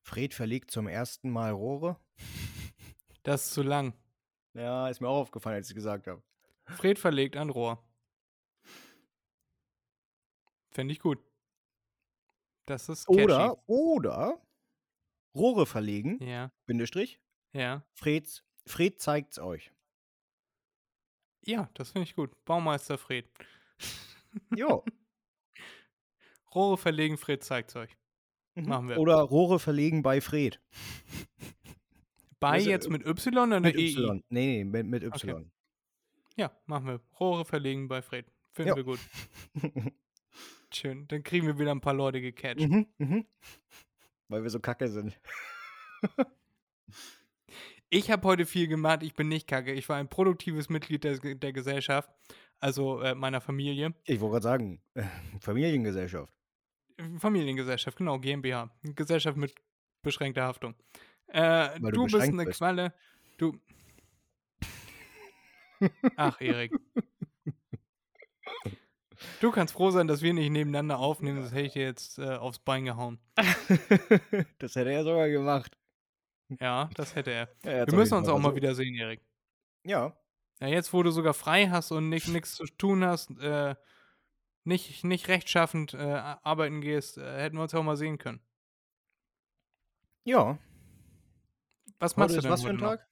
[0.02, 1.98] Fred verlegt zum ersten Mal Rohre.
[3.24, 3.92] Das ist zu lang.
[4.54, 6.22] Ja, ist mir auch aufgefallen, als ich gesagt habe.
[6.64, 7.84] Fred verlegt ein Rohr.
[10.70, 11.18] Fände ich gut.
[12.64, 13.24] Das ist catchy.
[13.24, 14.40] Oder, oder
[15.34, 17.20] Rohre verlegen, Ja, Bindestrich,
[17.52, 17.84] ja.
[17.92, 19.72] Freds, Fred zeigt's euch.
[21.44, 22.44] Ja, das finde ich gut.
[22.44, 23.28] Baumeister Fred.
[24.56, 24.84] Jo.
[26.54, 27.96] Rohre verlegen, Fred zeigt's euch.
[28.54, 28.98] Machen wir.
[28.98, 30.60] Oder Rohre verlegen bei Fred.
[32.40, 33.92] Bei ist, jetzt äh, mit Y oder Mit EI?
[33.92, 34.22] Y.
[34.28, 35.30] Nee, nee, mit, mit Okay.
[35.30, 35.50] Y.
[36.36, 37.00] Ja, machen wir.
[37.18, 38.26] Rohre verlegen bei Fred.
[38.52, 38.76] Finden Ja.
[38.76, 39.00] wir gut.
[40.72, 41.06] Schön.
[41.08, 42.60] Dann kriegen wir wieder ein paar Leute gecatcht.
[42.60, 43.26] mhm, mhm.
[44.28, 45.18] Weil wir so kacke sind.
[47.90, 49.02] Ich habe heute viel gemacht.
[49.02, 49.72] Ich bin nicht kacke.
[49.72, 52.10] Ich war ein produktives Mitglied der, der Gesellschaft.
[52.60, 53.94] Also äh, meiner Familie.
[54.04, 54.82] Ich wollte gerade sagen,
[55.40, 56.30] Familiengesellschaft.
[57.18, 58.70] Familiengesellschaft, genau, GmbH.
[58.82, 59.54] Gesellschaft mit
[60.02, 60.74] beschränkter Haftung.
[61.28, 62.58] Äh, du du bist eine bist.
[62.58, 62.92] Qualle.
[63.36, 63.58] Du.
[66.16, 66.72] Ach, Erik.
[69.40, 72.36] Du kannst froh sein, dass wir nicht nebeneinander aufnehmen, das hätte ich dir jetzt äh,
[72.36, 73.18] aufs Bein gehauen.
[74.58, 75.76] das hätte er sogar gemacht.
[76.60, 77.48] Ja, das hätte er.
[77.64, 78.56] Ja, Wir müssen uns auch mal versucht.
[78.56, 79.20] wieder sehen, Erik.
[79.84, 80.16] Ja,
[80.60, 83.74] Ja, jetzt, wo du sogar frei hast und nichts zu tun hast, äh,
[84.68, 88.40] nicht, nicht rechtschaffend äh, arbeiten gehst, äh, hätten wir uns ja auch mal sehen können.
[90.24, 90.58] ja.
[92.00, 92.96] Was machst Heute du ist denn was für heute ein noch?
[92.96, 93.08] Tag?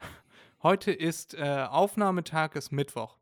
[0.62, 3.18] Heute ist äh, Aufnahmetag, ist Mittwoch.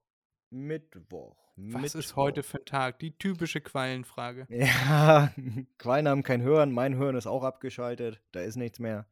[0.50, 1.36] Mittwoch.
[1.56, 2.16] Was ist Mittwoch.
[2.16, 2.98] heute für ein Tag?
[3.00, 4.46] Die typische Quallenfrage.
[4.50, 5.32] Ja,
[5.78, 9.08] Quallen haben kein Hören, mein Hören ist auch abgeschaltet, da ist nichts mehr.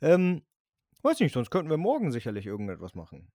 [0.00, 0.42] Ähm,
[1.02, 3.30] weiß nicht, sonst könnten wir morgen sicherlich irgendetwas machen.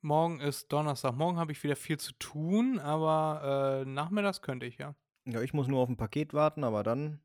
[0.00, 1.16] Morgen ist Donnerstag.
[1.16, 4.94] Morgen habe ich wieder viel zu tun, aber äh, nachmittags könnte ich ja.
[5.24, 7.20] Ja, ich muss nur auf ein Paket warten, aber dann.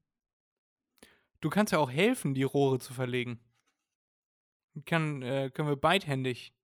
[1.39, 3.39] Du kannst ja auch helfen, die Rohre zu verlegen.
[4.85, 6.55] Kann, äh, können wir beidhändig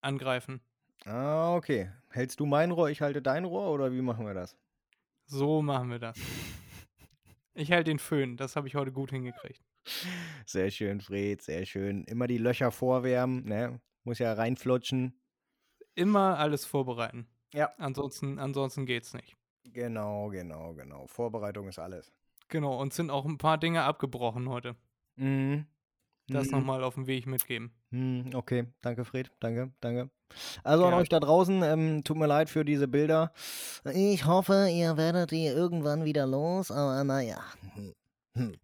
[0.00, 0.62] angreifen.
[1.04, 1.92] Ah, okay.
[2.08, 4.56] Hältst du mein Rohr, ich halte dein Rohr oder wie machen wir das?
[5.26, 6.18] So machen wir das.
[7.52, 9.62] Ich halte den Föhn, das habe ich heute gut hingekriegt.
[10.46, 12.04] Sehr schön, Fred, sehr schön.
[12.04, 13.80] Immer die Löcher vorwärmen, ne?
[14.04, 15.19] Muss ja reinflutschen.
[15.94, 17.26] Immer alles vorbereiten.
[17.52, 17.72] Ja.
[17.78, 19.36] Ansonsten, ansonsten geht's nicht.
[19.64, 21.06] Genau, genau, genau.
[21.06, 22.12] Vorbereitung ist alles.
[22.48, 24.76] Genau, und sind auch ein paar Dinge abgebrochen heute.
[25.16, 25.66] Mhm.
[26.28, 26.58] Das Mhm.
[26.58, 27.72] nochmal auf dem Weg mitgeben.
[27.90, 30.10] Hm, okay, danke Fred, danke, danke.
[30.62, 31.02] Also an Gerne.
[31.02, 33.32] euch da draußen, ähm, tut mir leid für diese Bilder.
[33.92, 37.42] Ich hoffe, ihr werdet die irgendwann wieder los, aber naja.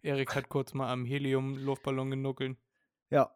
[0.01, 2.57] Erik hat kurz mal am Helium-Luftballon genuckelt.
[3.09, 3.31] Ja,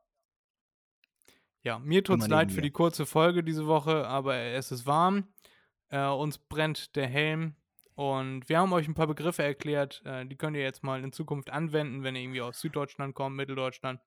[1.63, 4.85] Ja, mir tut's Immer leid neben für die kurze Folge diese Woche, aber es ist
[4.85, 5.27] warm.
[5.89, 7.55] Äh, uns brennt der Helm.
[7.93, 10.01] Und wir haben euch ein paar Begriffe erklärt.
[10.05, 13.35] Äh, die könnt ihr jetzt mal in Zukunft anwenden, wenn ihr irgendwie aus Süddeutschland kommt,
[13.35, 13.99] Mitteldeutschland.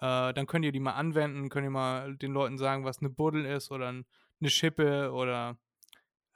[0.00, 3.10] Äh, dann könnt ihr die mal anwenden, könnt ihr mal den Leuten sagen, was eine
[3.10, 4.06] Buddel ist oder ein,
[4.40, 5.58] eine Schippe oder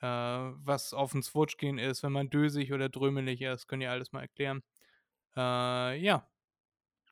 [0.00, 3.90] äh, was auf den Switch gehen ist, wenn man dösig oder drömelig ist, könnt ihr
[3.92, 4.62] alles mal erklären.
[5.36, 6.28] Äh, ja.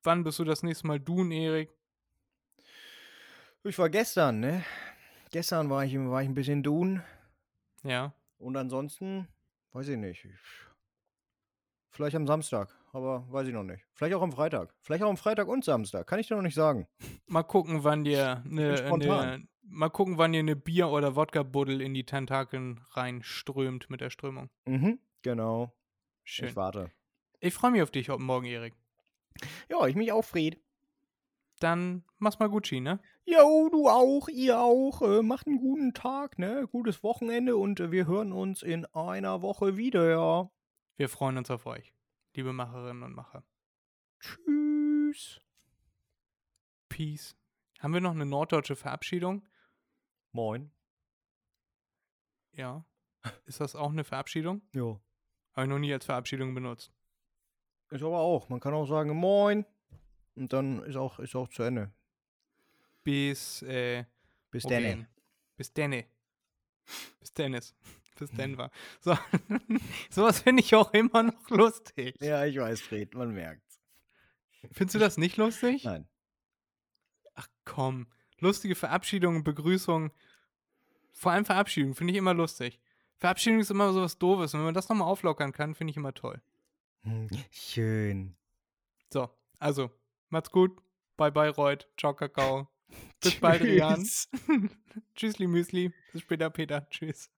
[0.03, 1.71] Wann bist du das nächste Mal du, Erik?
[3.63, 4.65] Ich war gestern, ne?
[5.31, 7.03] Gestern war ich, war ich ein bisschen dun.
[7.83, 8.15] Ja.
[8.39, 9.29] Und ansonsten,
[9.73, 10.27] weiß ich nicht.
[11.91, 13.85] Vielleicht am Samstag, aber weiß ich noch nicht.
[13.93, 14.75] Vielleicht auch am Freitag.
[14.81, 16.07] Vielleicht auch am Freitag und Samstag.
[16.07, 16.89] Kann ich dir noch nicht sagen.
[17.27, 21.93] Mal gucken, wann dir eine, eine mal gucken, wann dir eine Bier- oder Wodka-Buddel in
[21.93, 24.49] die Tentakeln reinströmt mit der Strömung.
[24.65, 25.77] Mhm, genau.
[26.25, 26.49] Schön.
[26.49, 26.91] Ich warte.
[27.41, 28.75] Ich freue mich auf dich heute Morgen, Erik.
[29.69, 30.59] Ja, ich mich auch, Fred.
[31.61, 33.01] Dann mach's mal Gucci, ne?
[33.33, 35.03] Jo, du auch, ihr auch.
[35.03, 36.67] Äh, macht einen guten Tag, ne?
[36.67, 40.51] Gutes Wochenende und äh, wir hören uns in einer Woche wieder.
[40.97, 41.95] Wir freuen uns auf euch,
[42.35, 43.45] liebe Macherinnen und Macher.
[44.19, 45.41] Tschüss.
[46.89, 47.37] Peace.
[47.79, 49.47] Haben wir noch eine norddeutsche Verabschiedung?
[50.33, 50.73] Moin.
[52.53, 52.85] Ja.
[53.47, 54.63] Ist das auch eine Verabschiedung?
[54.73, 55.01] Ja.
[55.53, 56.93] Habe ich noch nie als Verabschiedung benutzt.
[57.91, 58.49] Ist aber auch.
[58.49, 59.65] Man kann auch sagen Moin.
[60.35, 61.93] Und dann ist auch, ist auch zu Ende.
[63.03, 64.05] Bis, äh,
[64.51, 64.83] Bis okay.
[64.83, 65.07] dann.
[65.57, 66.07] Bis denne.
[67.21, 67.75] Bis Dennis.
[68.19, 68.71] Bis Denver.
[69.01, 69.17] So.
[70.11, 72.17] Sowas finde ich auch immer noch lustig.
[72.21, 73.81] Ja, ich weiß, Fred, man merkt's.
[74.73, 75.85] Findest du das nicht lustig?
[75.85, 76.07] Nein.
[77.35, 78.07] Ach komm.
[78.39, 80.11] Lustige Verabschiedungen, Begrüßungen.
[81.13, 82.79] Vor allem Verabschiedung finde ich immer lustig.
[83.17, 84.55] Verabschiedung ist immer so was Doofes.
[84.55, 86.43] Und wenn man das nochmal auflockern kann, finde ich immer toll.
[87.03, 88.37] Hm, Schön.
[89.11, 89.91] So, also,
[90.29, 90.79] macht's gut.
[91.17, 91.89] Bye bye, Reut.
[91.99, 92.69] Ciao, Kakao.
[93.23, 93.63] Bis bald.
[93.63, 94.29] Tschüss.
[95.15, 95.93] Tschüssli, Müsli.
[96.13, 96.89] Bis später, Peter.
[96.91, 97.31] Tschüss.